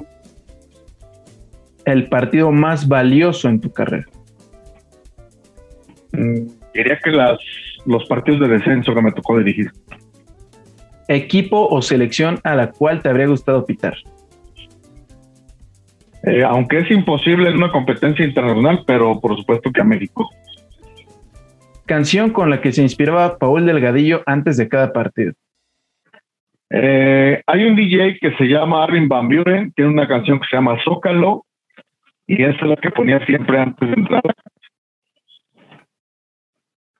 El 1.84 2.08
partido 2.08 2.52
más 2.52 2.86
valioso 2.86 3.48
en 3.48 3.60
tu 3.60 3.72
carrera. 3.72 4.06
Mm, 6.12 6.46
diría 6.74 6.98
que 7.02 7.10
las, 7.10 7.38
los 7.86 8.04
partidos 8.06 8.40
de 8.40 8.56
descenso 8.56 8.94
que 8.94 9.02
me 9.02 9.12
tocó 9.12 9.38
dirigir. 9.38 9.70
Equipo 11.08 11.68
o 11.68 11.82
selección 11.82 12.38
a 12.44 12.54
la 12.54 12.70
cual 12.70 13.02
te 13.02 13.08
habría 13.08 13.26
gustado 13.26 13.66
pitar. 13.66 13.94
Eh, 16.24 16.44
aunque 16.44 16.78
es 16.78 16.90
imposible 16.90 17.50
en 17.50 17.56
una 17.56 17.72
competencia 17.72 18.24
internacional, 18.24 18.84
pero 18.86 19.20
por 19.20 19.36
supuesto 19.36 19.72
que 19.72 19.80
a 19.80 19.84
México. 19.84 20.30
Canción 21.84 22.30
con 22.30 22.48
la 22.48 22.60
que 22.60 22.72
se 22.72 22.82
inspiraba 22.82 23.38
Paul 23.38 23.66
Delgadillo 23.66 24.22
antes 24.26 24.56
de 24.56 24.68
cada 24.68 24.92
partido. 24.92 25.32
Eh, 26.70 27.42
hay 27.46 27.64
un 27.64 27.76
DJ 27.76 28.18
que 28.18 28.34
se 28.36 28.44
llama 28.44 28.84
Arvin 28.84 29.08
Van 29.08 29.28
Buren, 29.28 29.72
tiene 29.72 29.90
una 29.90 30.08
canción 30.08 30.38
que 30.40 30.46
se 30.48 30.56
llama 30.56 30.78
Zócalo, 30.84 31.44
y 32.26 32.42
esa 32.42 32.56
es 32.56 32.62
la 32.62 32.76
que 32.76 32.90
ponía 32.90 33.24
siempre 33.26 33.58
antes 33.58 33.88
de 33.88 33.94
entrar. 33.94 34.22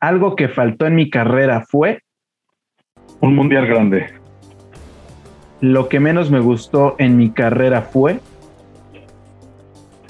Algo 0.02 0.34
que 0.34 0.48
faltó 0.48 0.86
en 0.86 0.96
mi 0.96 1.08
carrera 1.08 1.64
fue. 1.64 2.00
Un 3.20 3.36
mundial 3.36 3.68
grande. 3.68 4.06
Lo 5.60 5.88
que 5.88 6.00
menos 6.00 6.28
me 6.28 6.40
gustó 6.40 6.96
en 6.98 7.16
mi 7.16 7.30
carrera 7.30 7.82
fue 7.82 8.18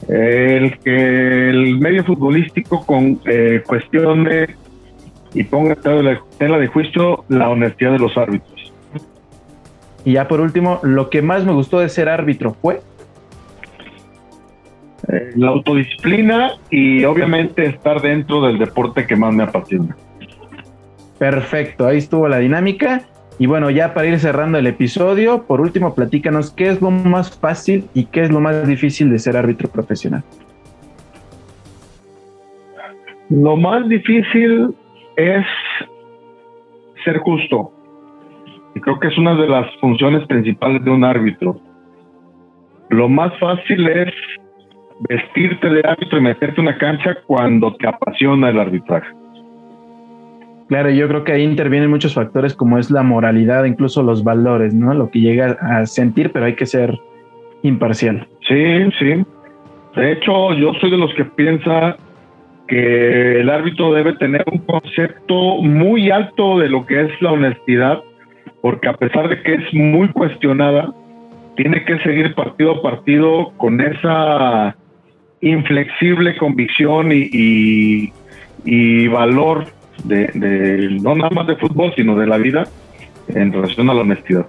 el 0.09 0.78
que 0.78 1.50
el 1.50 1.78
medio 1.78 2.05
futbolístico 2.05 2.87
con 2.87 3.20
eh, 3.26 3.62
cuestione 3.66 4.57
y 5.35 5.44
ponga 5.44 5.74
en 5.85 6.18
tela 6.38 6.59
de 6.59 6.66
juicio 6.68 7.26
la 7.28 7.50
honestidad 7.50 7.92
de 7.92 7.98
los 7.98 8.16
árbitros. 8.16 8.72
Y 10.07 10.14
ya 10.14 10.26
por 10.26 10.40
último, 10.40 10.81
lo 10.83 11.11
que 11.11 11.20
más 11.20 11.44
me 11.44 11.52
gustó 11.52 11.81
de 11.81 11.90
ser 11.90 12.09
árbitro 12.09 12.55
fue 12.55 12.81
eh, 15.08 15.32
la 15.36 15.48
autodisciplina 15.48 16.52
y 16.70 17.04
obviamente 17.04 17.66
estar 17.66 18.00
dentro 18.00 18.40
del 18.42 18.58
deporte 18.58 19.06
que 19.06 19.16
más 19.16 19.34
me 19.34 19.42
apasiona. 19.42 19.96
Perfecto, 21.18 21.86
ahí 21.86 21.98
estuvo 21.98 22.28
la 22.28 22.38
dinámica. 22.38 23.02
Y 23.38 23.46
bueno, 23.46 23.70
ya 23.70 23.94
para 23.94 24.06
ir 24.06 24.18
cerrando 24.18 24.58
el 24.58 24.66
episodio, 24.66 25.44
por 25.44 25.60
último, 25.60 25.94
platícanos 25.94 26.52
qué 26.52 26.68
es 26.68 26.80
lo 26.80 26.90
más 26.90 27.38
fácil 27.38 27.88
y 27.94 28.04
qué 28.06 28.22
es 28.22 28.30
lo 28.30 28.40
más 28.40 28.66
difícil 28.68 29.10
de 29.10 29.18
ser 29.18 29.36
árbitro 29.36 29.68
profesional. 29.68 30.22
Lo 33.30 33.56
más 33.56 33.88
difícil 33.88 34.74
es 35.16 35.44
ser 37.04 37.18
justo. 37.18 37.72
Y 38.74 38.80
creo 38.80 38.98
que 39.00 39.08
es 39.08 39.18
una 39.18 39.34
de 39.34 39.48
las 39.48 39.66
funciones 39.80 40.26
principales 40.26 40.84
de 40.84 40.90
un 40.90 41.04
árbitro. 41.04 41.60
Lo 42.90 43.08
más 43.08 43.32
fácil 43.38 43.88
es 43.88 44.12
vestirte 45.08 45.68
de 45.68 45.80
árbitro 45.84 46.18
y 46.18 46.22
meterte 46.22 46.60
una 46.60 46.76
cancha 46.78 47.16
cuando 47.26 47.74
te 47.74 47.88
apasiona 47.88 48.50
el 48.50 48.60
arbitraje. 48.60 49.08
Claro, 50.68 50.90
yo 50.90 51.06
creo 51.08 51.24
que 51.24 51.32
ahí 51.32 51.42
intervienen 51.42 51.90
muchos 51.90 52.14
factores 52.14 52.54
como 52.54 52.78
es 52.78 52.90
la 52.90 53.02
moralidad, 53.02 53.64
incluso 53.64 54.02
los 54.02 54.24
valores, 54.24 54.74
¿no? 54.74 54.94
Lo 54.94 55.10
que 55.10 55.20
llega 55.20 55.58
a 55.60 55.84
sentir, 55.86 56.32
pero 56.32 56.46
hay 56.46 56.54
que 56.54 56.66
ser 56.66 56.98
imparcial. 57.62 58.26
Sí, 58.48 58.90
sí. 58.98 59.24
De 59.96 60.12
hecho, 60.12 60.54
yo 60.54 60.72
soy 60.80 60.90
de 60.90 60.96
los 60.96 61.12
que 61.14 61.24
piensa 61.24 61.96
que 62.68 63.40
el 63.40 63.50
árbitro 63.50 63.92
debe 63.92 64.14
tener 64.14 64.44
un 64.50 64.58
concepto 64.60 65.56
muy 65.56 66.10
alto 66.10 66.58
de 66.58 66.70
lo 66.70 66.86
que 66.86 67.02
es 67.02 67.10
la 67.20 67.32
honestidad, 67.32 68.00
porque 68.62 68.88
a 68.88 68.94
pesar 68.94 69.28
de 69.28 69.42
que 69.42 69.54
es 69.54 69.74
muy 69.74 70.08
cuestionada, 70.08 70.94
tiene 71.56 71.84
que 71.84 71.98
seguir 71.98 72.34
partido 72.34 72.78
a 72.78 72.82
partido 72.82 73.52
con 73.58 73.80
esa 73.80 74.74
inflexible 75.42 76.37
convicción 76.37 77.12
y, 77.12 77.28
y, 77.33 78.12
y 78.64 79.09
valor 79.09 79.66
de, 80.05 80.98
no 81.02 81.14
nada 81.14 81.31
más 81.31 81.46
de 81.46 81.57
fútbol, 81.57 81.92
sino 81.94 82.16
de 82.16 82.26
la 82.26 82.38
vida 82.38 82.64
en 83.28 83.52
relación 83.52 83.90
a 83.90 83.94
la 83.94 84.00
honestidad. 84.00 84.46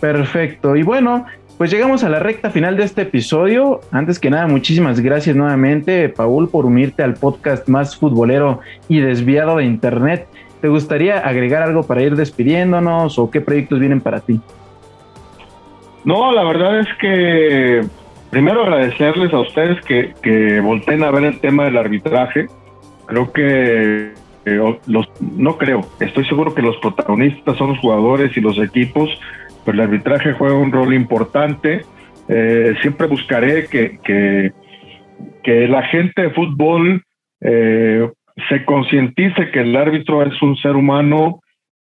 Perfecto. 0.00 0.76
Y 0.76 0.82
bueno, 0.82 1.26
pues 1.58 1.70
llegamos 1.70 2.04
a 2.04 2.08
la 2.08 2.20
recta 2.20 2.50
final 2.50 2.76
de 2.76 2.84
este 2.84 3.02
episodio. 3.02 3.80
Antes 3.90 4.18
que 4.18 4.30
nada, 4.30 4.46
muchísimas 4.46 5.00
gracias 5.00 5.34
nuevamente, 5.36 6.08
Paul, 6.08 6.48
por 6.48 6.66
unirte 6.66 7.02
al 7.02 7.14
podcast 7.14 7.68
más 7.68 7.96
futbolero 7.96 8.60
y 8.88 9.00
desviado 9.00 9.56
de 9.56 9.64
Internet. 9.64 10.26
¿Te 10.60 10.68
gustaría 10.68 11.18
agregar 11.18 11.62
algo 11.62 11.82
para 11.82 12.02
ir 12.02 12.14
despidiéndonos 12.16 13.18
o 13.18 13.30
qué 13.30 13.40
proyectos 13.40 13.80
vienen 13.80 14.00
para 14.00 14.20
ti? 14.20 14.40
No, 16.04 16.30
la 16.32 16.44
verdad 16.44 16.80
es 16.80 16.88
que 17.00 17.82
primero 18.36 18.64
agradecerles 18.64 19.32
a 19.32 19.40
ustedes 19.40 19.82
que, 19.86 20.12
que 20.22 20.60
volteen 20.60 21.02
a 21.02 21.10
ver 21.10 21.24
el 21.24 21.40
tema 21.40 21.64
del 21.64 21.78
arbitraje. 21.78 22.48
Creo 23.06 23.32
que 23.32 24.12
eh, 24.44 24.78
los, 24.86 25.08
no 25.22 25.56
creo, 25.56 25.80
estoy 26.00 26.26
seguro 26.26 26.54
que 26.54 26.60
los 26.60 26.76
protagonistas 26.76 27.56
son 27.56 27.70
los 27.70 27.78
jugadores 27.78 28.36
y 28.36 28.42
los 28.42 28.58
equipos, 28.58 29.08
pero 29.64 29.76
el 29.76 29.84
arbitraje 29.88 30.34
juega 30.34 30.54
un 30.54 30.70
rol 30.70 30.92
importante. 30.92 31.80
Eh, 32.28 32.74
siempre 32.82 33.06
buscaré 33.06 33.68
que, 33.68 34.00
que, 34.04 34.52
la 35.68 35.84
gente 35.84 36.20
de 36.20 36.30
fútbol 36.32 37.02
eh, 37.40 38.06
se 38.50 38.66
concientice 38.66 39.50
que 39.50 39.60
el 39.60 39.74
árbitro 39.74 40.22
es 40.24 40.42
un 40.42 40.58
ser 40.58 40.76
humano 40.76 41.40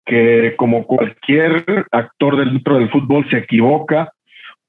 que 0.05 0.55
como 0.57 0.85
cualquier 0.87 1.63
actor 1.89 2.35
dentro 2.35 2.79
del 2.79 2.89
fútbol 2.89 3.25
se 3.29 3.37
equivoca, 3.37 4.11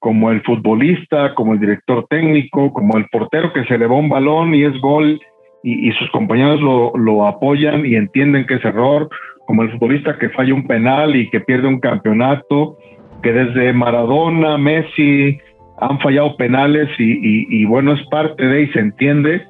como 0.05 0.31
el 0.31 0.43
futbolista, 0.43 1.35
como 1.35 1.55
el 1.55 1.61
director 1.61 2.07
técnico, 2.11 2.75
como 2.75 2.99
el 2.99 3.07
portero 3.07 3.55
que 3.55 3.65
se 3.65 3.77
elevó 3.77 3.99
un 3.99 4.11
balón 4.11 4.55
y 4.55 4.63
es 4.63 4.79
gol 4.83 5.19
y, 5.63 5.91
sus 5.93 6.11
compañeros 6.11 6.61
lo, 6.61 6.93
lo, 6.95 7.27
apoyan 7.27 7.87
y 7.87 7.95
entienden 7.95 8.47
que 8.47 8.57
es 8.57 8.65
error, 8.67 9.09
como 9.47 9.63
el 9.63 9.71
futbolista 9.71 10.19
que 10.19 10.29
falla 10.29 10.53
un 10.53 10.67
penal 10.67 11.17
y 11.17 11.31
que 11.31 11.41
pierde 11.41 11.69
un 11.69 11.81
campeonato, 11.81 12.77
que 13.23 13.33
desde 13.33 13.73
Maradona, 13.73 14.59
Messi 14.59 15.39
han 15.81 15.99
fallado 16.01 16.37
penales 16.37 16.91
y, 16.99 17.47
y 17.49 17.65
bueno, 17.65 17.95
es 17.95 18.07
parte 18.09 18.45
de 18.45 18.65
y 18.65 18.69
se 18.73 18.81
entiende, 18.81 19.41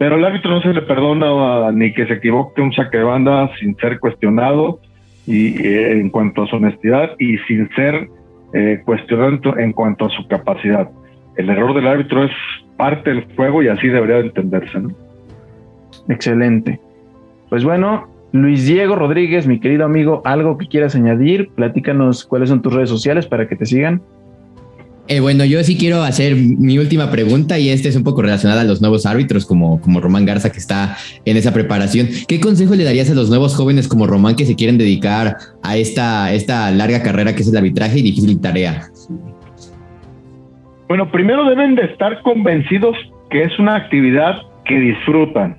pero 0.00 0.16
el 0.16 0.24
árbitro 0.24 0.50
no 0.50 0.60
se 0.60 0.72
le 0.72 0.82
perdona 0.82 1.70
ni 1.70 1.94
que 1.94 2.04
se 2.08 2.14
equivoque 2.14 2.60
un 2.60 2.72
saque 2.72 2.98
de 2.98 3.04
banda 3.04 3.48
sin 3.60 3.76
ser 3.76 4.00
cuestionado 4.00 4.80
y 5.24 5.56
eh, 5.64 5.92
en 5.92 6.10
cuanto 6.10 6.42
a 6.42 6.46
su 6.48 6.56
honestidad 6.56 7.12
y 7.20 7.38
sin 7.46 7.68
ser 7.76 8.08
eh, 8.54 8.80
cuestionado 8.84 9.58
en 9.58 9.72
cuanto 9.72 10.06
a 10.06 10.10
su 10.10 10.26
capacidad. 10.28 10.88
El 11.36 11.50
error 11.50 11.74
del 11.74 11.86
árbitro 11.86 12.24
es 12.24 12.30
parte 12.76 13.10
del 13.10 13.24
juego 13.34 13.62
y 13.62 13.68
así 13.68 13.88
debería 13.88 14.18
entenderse. 14.18 14.78
Excelente. 16.08 16.80
Pues 17.50 17.64
bueno, 17.64 18.08
Luis 18.32 18.66
Diego 18.66 18.96
Rodríguez, 18.96 19.46
mi 19.46 19.60
querido 19.60 19.84
amigo, 19.84 20.22
algo 20.24 20.58
que 20.58 20.66
quieras 20.66 20.94
añadir, 20.94 21.50
platícanos 21.54 22.24
cuáles 22.24 22.48
son 22.48 22.62
tus 22.62 22.72
redes 22.72 22.88
sociales 22.88 23.26
para 23.26 23.48
que 23.48 23.56
te 23.56 23.66
sigan. 23.66 24.02
Eh, 25.06 25.20
bueno, 25.20 25.44
yo 25.44 25.62
sí 25.62 25.76
quiero 25.76 26.02
hacer 26.02 26.34
mi 26.34 26.78
última 26.78 27.10
pregunta 27.10 27.58
y 27.58 27.68
este 27.68 27.90
es 27.90 27.96
un 27.96 28.04
poco 28.04 28.22
relacionada 28.22 28.62
a 28.62 28.64
los 28.64 28.80
nuevos 28.80 29.04
árbitros 29.04 29.44
como, 29.44 29.78
como 29.82 30.00
Román 30.00 30.24
Garza 30.24 30.50
que 30.50 30.58
está 30.58 30.96
en 31.26 31.36
esa 31.36 31.52
preparación. 31.52 32.08
¿Qué 32.26 32.40
consejo 32.40 32.74
le 32.74 32.84
darías 32.84 33.10
a 33.10 33.14
los 33.14 33.28
nuevos 33.28 33.54
jóvenes 33.54 33.86
como 33.86 34.06
Román 34.06 34.34
que 34.34 34.46
se 34.46 34.56
quieren 34.56 34.78
dedicar 34.78 35.36
a 35.62 35.76
esta, 35.76 36.32
esta 36.32 36.70
larga 36.70 37.02
carrera 37.02 37.34
que 37.34 37.42
es 37.42 37.48
el 37.50 37.56
arbitraje 37.56 37.98
y 37.98 38.02
difícil 38.02 38.40
tarea? 38.40 38.88
Bueno, 40.88 41.10
primero 41.10 41.44
deben 41.50 41.74
de 41.74 41.84
estar 41.84 42.22
convencidos 42.22 42.96
que 43.28 43.42
es 43.42 43.58
una 43.58 43.76
actividad 43.76 44.36
que 44.64 44.78
disfrutan. 44.78 45.58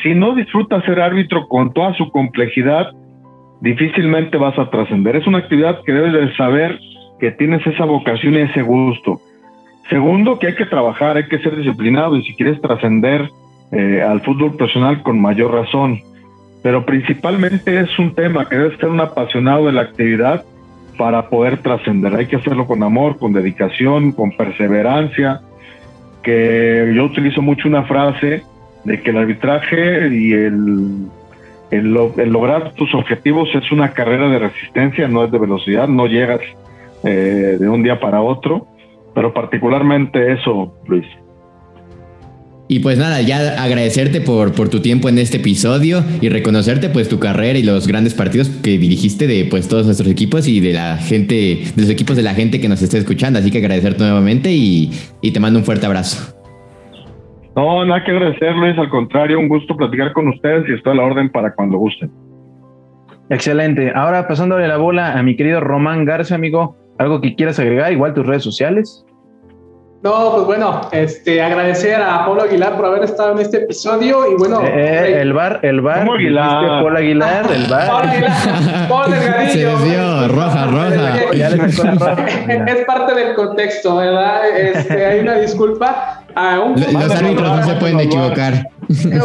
Si 0.00 0.14
no 0.14 0.36
disfrutas 0.36 0.84
ser 0.84 1.00
árbitro 1.00 1.48
con 1.48 1.72
toda 1.72 1.92
su 1.94 2.08
complejidad, 2.10 2.92
difícilmente 3.62 4.36
vas 4.36 4.56
a 4.60 4.70
trascender. 4.70 5.16
Es 5.16 5.26
una 5.26 5.38
actividad 5.38 5.80
que 5.84 5.92
debes 5.92 6.12
de 6.12 6.36
saber 6.36 6.78
que 7.18 7.30
tienes 7.32 7.66
esa 7.66 7.84
vocación 7.84 8.34
y 8.34 8.38
ese 8.38 8.62
gusto. 8.62 9.20
Segundo, 9.88 10.38
que 10.38 10.48
hay 10.48 10.54
que 10.54 10.66
trabajar, 10.66 11.16
hay 11.16 11.28
que 11.28 11.38
ser 11.38 11.56
disciplinado 11.56 12.16
y 12.16 12.24
si 12.24 12.34
quieres 12.34 12.60
trascender 12.60 13.28
eh, 13.72 14.02
al 14.02 14.20
fútbol 14.22 14.56
profesional 14.56 15.02
con 15.02 15.20
mayor 15.20 15.52
razón. 15.52 16.00
Pero 16.62 16.86
principalmente 16.86 17.80
es 17.80 17.98
un 17.98 18.14
tema 18.14 18.48
que 18.48 18.56
debe 18.56 18.76
ser 18.76 18.88
un 18.88 19.00
apasionado 19.00 19.66
de 19.66 19.72
la 19.72 19.82
actividad 19.82 20.44
para 20.96 21.28
poder 21.28 21.58
trascender. 21.58 22.14
Hay 22.14 22.26
que 22.26 22.36
hacerlo 22.36 22.66
con 22.66 22.82
amor, 22.82 23.18
con 23.18 23.32
dedicación, 23.32 24.12
con 24.12 24.30
perseverancia. 24.36 25.40
Que 26.22 26.92
yo 26.94 27.04
utilizo 27.04 27.42
mucho 27.42 27.68
una 27.68 27.82
frase 27.82 28.42
de 28.84 29.02
que 29.02 29.10
el 29.10 29.18
arbitraje 29.18 30.08
y 30.14 30.32
el, 30.32 31.08
el 31.70 32.32
lograr 32.32 32.72
tus 32.72 32.94
objetivos 32.94 33.50
es 33.54 33.70
una 33.70 33.90
carrera 33.90 34.28
de 34.30 34.38
resistencia, 34.38 35.06
no 35.08 35.24
es 35.24 35.30
de 35.30 35.38
velocidad, 35.38 35.88
no 35.88 36.06
llegas 36.06 36.40
eh, 37.04 37.56
de 37.58 37.68
un 37.68 37.82
día 37.82 38.00
para 38.00 38.20
otro, 38.22 38.66
pero 39.14 39.32
particularmente 39.32 40.32
eso, 40.32 40.74
Luis. 40.86 41.06
Y 42.66 42.78
pues 42.78 42.98
nada, 42.98 43.20
ya 43.20 43.62
agradecerte 43.62 44.22
por, 44.22 44.52
por 44.52 44.70
tu 44.70 44.80
tiempo 44.80 45.10
en 45.10 45.18
este 45.18 45.36
episodio 45.36 46.02
y 46.22 46.30
reconocerte 46.30 46.88
pues 46.88 47.10
tu 47.10 47.18
carrera 47.18 47.58
y 47.58 47.62
los 47.62 47.86
grandes 47.86 48.14
partidos 48.14 48.48
que 48.48 48.78
dirigiste 48.78 49.26
de 49.26 49.46
pues 49.50 49.68
todos 49.68 49.84
nuestros 49.84 50.10
equipos 50.10 50.48
y 50.48 50.60
de 50.60 50.72
la 50.72 50.96
gente, 50.96 51.34
de 51.76 51.82
los 51.82 51.90
equipos 51.90 52.16
de 52.16 52.22
la 52.22 52.32
gente 52.32 52.60
que 52.60 52.68
nos 52.68 52.80
está 52.80 52.96
escuchando. 52.96 53.38
Así 53.38 53.50
que 53.50 53.58
agradecerte 53.58 54.02
nuevamente 54.02 54.50
y, 54.50 54.90
y 55.20 55.32
te 55.32 55.40
mando 55.40 55.58
un 55.58 55.64
fuerte 55.64 55.84
abrazo. 55.84 56.34
No, 57.54 57.84
nada 57.84 58.02
que 58.02 58.12
agradecer, 58.12 58.56
Luis. 58.56 58.78
Al 58.78 58.88
contrario, 58.88 59.38
un 59.38 59.48
gusto 59.48 59.76
platicar 59.76 60.12
con 60.14 60.28
ustedes 60.28 60.66
y 60.68 60.72
estoy 60.72 60.94
a 60.94 60.96
la 60.96 61.04
orden 61.04 61.30
para 61.30 61.54
cuando 61.54 61.76
gusten. 61.76 62.10
Excelente. 63.28 63.92
Ahora 63.94 64.26
pasándole 64.26 64.66
la 64.68 64.78
bola 64.78 65.18
a 65.18 65.22
mi 65.22 65.36
querido 65.36 65.60
Román 65.60 66.06
Garza, 66.06 66.34
amigo. 66.34 66.76
¿Algo 66.98 67.20
que 67.20 67.34
quieras 67.34 67.58
agregar? 67.58 67.92
Igual 67.92 68.14
tus 68.14 68.26
redes 68.26 68.42
sociales. 68.42 69.04
No, 70.04 70.32
pues 70.34 70.44
bueno, 70.44 70.82
este, 70.92 71.40
agradecer 71.40 71.94
a 71.94 72.26
Pablo 72.26 72.42
Aguilar 72.42 72.76
por 72.76 72.84
haber 72.84 73.04
estado 73.04 73.32
en 73.32 73.38
este 73.38 73.56
episodio 73.62 74.30
y 74.30 74.34
bueno. 74.34 74.60
Eh, 74.62 75.22
el 75.22 75.32
bar, 75.32 75.60
el 75.62 75.80
bar. 75.80 76.06
Aguilar? 76.06 76.82
Pablo 76.82 76.98
Aguilar, 76.98 77.50
el 77.50 77.66
bar. 77.70 77.88
Pablo 77.88 78.10
Aguilar, 78.10 78.88
Pablo 78.90 79.16
Se 79.50 80.28
roja, 80.28 80.66
roja. 80.66 81.34
Ya 81.34 81.48
le 81.48 81.64
es 82.72 82.84
parte 82.84 83.14
del 83.14 83.34
contexto, 83.34 83.96
¿verdad? 83.96 84.46
Este, 84.46 85.06
hay 85.06 85.20
una 85.20 85.36
disculpa. 85.36 86.20
A 86.34 86.60
un, 86.60 86.74
Los 86.74 87.10
árbitros 87.10 87.56
no 87.56 87.64
se 87.64 87.74
pueden 87.76 88.00
equivocar. 88.00 88.68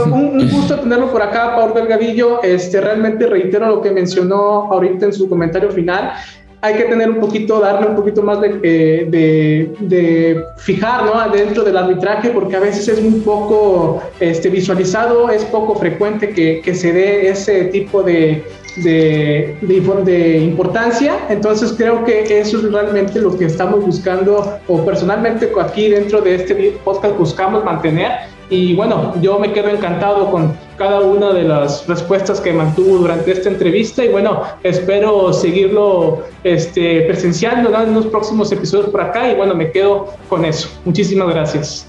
Un, 0.05 0.13
un, 0.13 0.49
gusto 0.49 0.79
tenerlo 0.79 1.11
por 1.11 1.21
acá, 1.21 1.57
Pablo 1.57 1.73
Delgadillo. 1.73 2.41
Este, 2.41 2.79
realmente 2.79 3.25
reitero 3.27 3.67
lo 3.67 3.81
que 3.81 3.91
mencionó 3.91 4.71
ahorita 4.71 5.07
en 5.07 5.13
su 5.13 5.27
comentario 5.27 5.71
final 5.71 6.13
hay 6.61 6.75
que 6.75 6.83
tener 6.83 7.09
un 7.09 7.19
poquito, 7.19 7.59
darle 7.59 7.87
un 7.87 7.95
poquito 7.95 8.21
más 8.21 8.41
de, 8.41 8.59
eh, 8.63 9.05
de, 9.09 9.73
de, 9.79 10.43
fijar 10.57 11.05
¿no? 11.05 11.31
dentro 11.31 11.63
del 11.63 11.77
arbitraje, 11.77 12.29
porque 12.31 12.55
a 12.55 12.59
veces 12.59 12.87
es 12.87 12.99
un 12.99 13.21
poco 13.21 14.01
este, 14.19 14.49
visualizado, 14.49 15.29
es 15.29 15.45
poco 15.45 15.75
frecuente 15.75 16.29
que, 16.29 16.61
que 16.61 16.75
se 16.75 16.91
dé 16.91 17.29
ese 17.29 17.65
tipo 17.65 18.03
de, 18.03 18.43
de, 18.77 19.57
de, 19.61 20.37
importancia. 20.39 21.17
Entonces 21.29 21.73
creo 21.77 22.03
que 22.03 22.39
eso 22.39 22.57
es 22.57 22.71
realmente 22.71 23.19
lo 23.19 23.37
que 23.37 23.45
estamos 23.45 23.85
buscando, 23.85 24.59
o 24.67 24.85
personalmente 24.85 25.49
aquí 25.61 25.89
dentro 25.89 26.21
de 26.21 26.35
este 26.35 26.55
podcast 26.83 27.17
buscamos 27.17 27.63
mantener 27.63 28.11
y 28.49 28.75
bueno, 28.75 29.13
yo 29.21 29.37
me 29.37 29.53
quedo 29.53 29.69
encantado 29.69 30.31
con 30.31 30.53
cada 30.77 31.01
una 31.01 31.31
de 31.33 31.43
las 31.43 31.87
respuestas 31.87 32.41
que 32.41 32.51
mantuvo 32.51 32.97
durante 32.97 33.31
esta 33.31 33.49
entrevista 33.49 34.03
y 34.03 34.09
bueno, 34.09 34.43
espero 34.63 35.31
seguirlo 35.33 36.23
este, 36.43 37.01
presenciando 37.01 37.69
en 37.79 37.93
los 37.93 38.07
próximos 38.07 38.51
episodios 38.51 38.89
por 38.89 39.01
acá 39.01 39.29
y 39.29 39.35
bueno, 39.35 39.53
me 39.53 39.71
quedo 39.71 40.13
con 40.29 40.45
eso. 40.45 40.69
Muchísimas 40.85 41.29
gracias. 41.29 41.87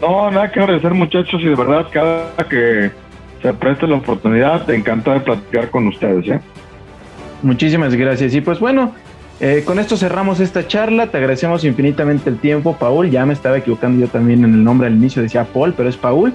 No, 0.00 0.30
nada 0.30 0.50
que 0.50 0.60
agradecer 0.60 0.94
muchachos 0.94 1.40
y 1.42 1.44
de 1.44 1.54
verdad 1.54 1.86
cada 1.92 2.48
que 2.48 2.90
se 3.42 3.54
preste 3.54 3.86
la 3.86 3.96
oportunidad, 3.96 4.64
te 4.66 4.74
encanta 4.74 5.14
de 5.14 5.20
platicar 5.20 5.70
con 5.70 5.86
ustedes. 5.86 6.26
¿eh? 6.26 6.40
Muchísimas 7.42 7.94
gracias. 7.94 8.34
Y 8.34 8.40
pues 8.40 8.58
bueno, 8.58 8.94
eh, 9.40 9.62
con 9.64 9.78
esto 9.78 9.96
cerramos 9.96 10.38
esta 10.38 10.66
charla. 10.66 11.06
Te 11.06 11.16
agradecemos 11.16 11.64
infinitamente 11.64 12.28
el 12.28 12.38
tiempo, 12.38 12.76
Paul. 12.78 13.10
Ya 13.10 13.24
me 13.24 13.32
estaba 13.32 13.56
equivocando 13.56 13.98
yo 14.04 14.08
también 14.08 14.44
en 14.44 14.52
el 14.52 14.62
nombre 14.62 14.86
al 14.86 14.94
inicio, 14.94 15.22
decía 15.22 15.44
Paul, 15.44 15.72
pero 15.74 15.88
es 15.88 15.96
Paul. 15.96 16.34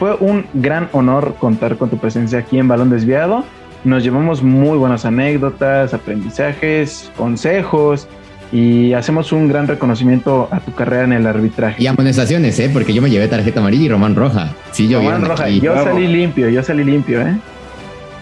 Fue 0.00 0.16
un 0.18 0.46
gran 0.54 0.88
honor 0.92 1.36
contar 1.38 1.76
con 1.76 1.90
tu 1.90 1.98
presencia 1.98 2.40
aquí 2.40 2.58
en 2.58 2.66
Balón 2.66 2.90
Desviado. 2.90 3.44
Nos 3.84 4.02
llevamos 4.02 4.42
muy 4.42 4.76
buenas 4.78 5.04
anécdotas, 5.04 5.94
aprendizajes, 5.94 7.12
consejos 7.16 8.08
y 8.50 8.94
hacemos 8.94 9.30
un 9.30 9.46
gran 9.46 9.68
reconocimiento 9.68 10.48
a 10.50 10.58
tu 10.58 10.74
carrera 10.74 11.04
en 11.04 11.12
el 11.12 11.26
arbitraje. 11.26 11.80
Y 11.80 11.86
amonestaciones, 11.86 12.58
¿eh? 12.58 12.68
Porque 12.72 12.92
yo 12.92 13.00
me 13.00 13.10
llevé 13.10 13.28
tarjeta 13.28 13.60
amarilla 13.60 13.84
y 13.84 13.88
Román 13.90 14.16
Roja. 14.16 14.54
Sí, 14.72 14.88
yo 14.88 14.98
Román 14.98 15.24
Roja. 15.24 15.48
Yo 15.50 15.84
salí 15.84 16.08
limpio, 16.08 16.48
yo 16.48 16.62
salí 16.64 16.82
limpio, 16.82 17.20
¿eh? 17.20 17.36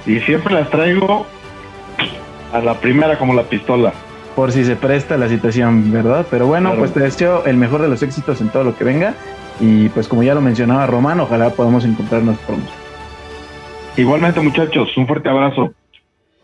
Y 0.07 0.21
siempre 0.21 0.53
las 0.53 0.69
traigo 0.71 1.27
a 2.53 2.61
la 2.61 2.75
primera 2.75 3.19
como 3.19 3.33
la 3.35 3.45
pistola 3.45 3.93
por 4.39 4.53
si 4.53 4.65
se 4.65 4.77
presta 4.77 5.17
la 5.17 5.29
situación, 5.29 5.91
¿verdad? 5.91 6.25
Pero 6.31 6.47
bueno, 6.47 6.73
pues 6.79 6.93
te 6.93 7.01
deseo 7.01 7.45
el 7.45 7.57
mejor 7.57 7.83
de 7.83 7.89
los 7.89 8.05
éxitos 8.05 8.41
en 8.41 8.51
todo 8.51 8.63
lo 8.63 8.77
que 8.77 8.85
venga. 8.85 9.15
Y 9.59 9.89
pues 9.89 10.07
como 10.07 10.23
ya 10.23 10.33
lo 10.33 10.41
mencionaba 10.41 10.87
Román, 10.87 11.19
ojalá 11.19 11.51
podamos 11.51 11.85
encontrarnos 11.85 12.39
pronto. 12.47 12.71
Igualmente 13.97 14.39
muchachos, 14.39 14.97
un 14.97 15.09
fuerte 15.09 15.29
abrazo. 15.29 15.73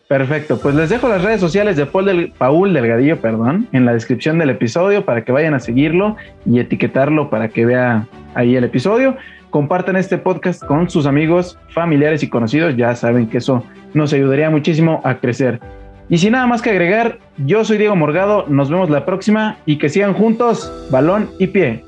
Perfecto, 0.08 0.58
pues 0.60 0.74
les 0.74 0.90
dejo 0.90 1.08
las 1.08 1.22
redes 1.22 1.40
sociales 1.40 1.76
de 1.76 1.86
Paul, 1.86 2.06
del, 2.06 2.32
Paul 2.36 2.72
Delgadillo, 2.72 3.20
perdón, 3.20 3.68
en 3.70 3.84
la 3.84 3.92
descripción 3.92 4.40
del 4.40 4.50
episodio 4.50 5.04
para 5.04 5.24
que 5.24 5.30
vayan 5.30 5.54
a 5.54 5.60
seguirlo 5.60 6.16
y 6.44 6.58
etiquetarlo 6.58 7.30
para 7.30 7.46
que 7.46 7.64
vea 7.64 8.08
ahí 8.34 8.56
el 8.56 8.64
episodio. 8.64 9.16
Compartan 9.50 9.94
este 9.94 10.18
podcast 10.18 10.64
con 10.64 10.90
sus 10.90 11.06
amigos, 11.06 11.60
familiares 11.68 12.24
y 12.24 12.28
conocidos, 12.28 12.76
ya 12.76 12.96
saben 12.96 13.28
que 13.28 13.38
eso 13.38 13.64
nos 13.92 14.12
ayudaría 14.12 14.50
muchísimo 14.50 15.00
a 15.04 15.14
crecer. 15.18 15.60
Y 16.08 16.18
sin 16.18 16.32
nada 16.32 16.46
más 16.46 16.60
que 16.60 16.70
agregar, 16.70 17.18
yo 17.38 17.64
soy 17.64 17.78
Diego 17.78 17.96
Morgado, 17.96 18.46
nos 18.48 18.70
vemos 18.70 18.90
la 18.90 19.06
próxima 19.06 19.58
y 19.66 19.78
que 19.78 19.88
sigan 19.88 20.14
juntos, 20.14 20.70
balón 20.90 21.30
y 21.38 21.46
pie. 21.46 21.84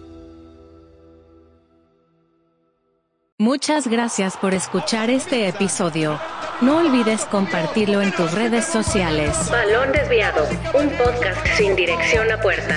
Muchas 3.39 3.87
gracias 3.87 4.39
por 4.39 4.55
escuchar 4.55 5.11
este 5.11 5.47
episodio. 5.47 6.19
No 6.63 6.79
olvides 6.79 7.27
compartirlo 7.27 8.01
en 8.01 8.11
tus 8.13 8.33
redes 8.33 8.65
sociales. 8.65 9.51
Balón 9.51 9.93
Desviado, 9.93 10.47
un 10.73 10.89
podcast 10.97 11.47
sin 11.49 11.77
dirección 11.77 12.33
a 12.33 12.41
puerta. 12.41 12.75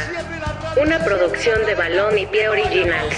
Una 0.81 0.99
producción 0.99 1.65
de 1.65 1.75
Balón 1.75 2.17
y 2.17 2.25
Pie 2.25 2.49
Originals. 2.49 3.15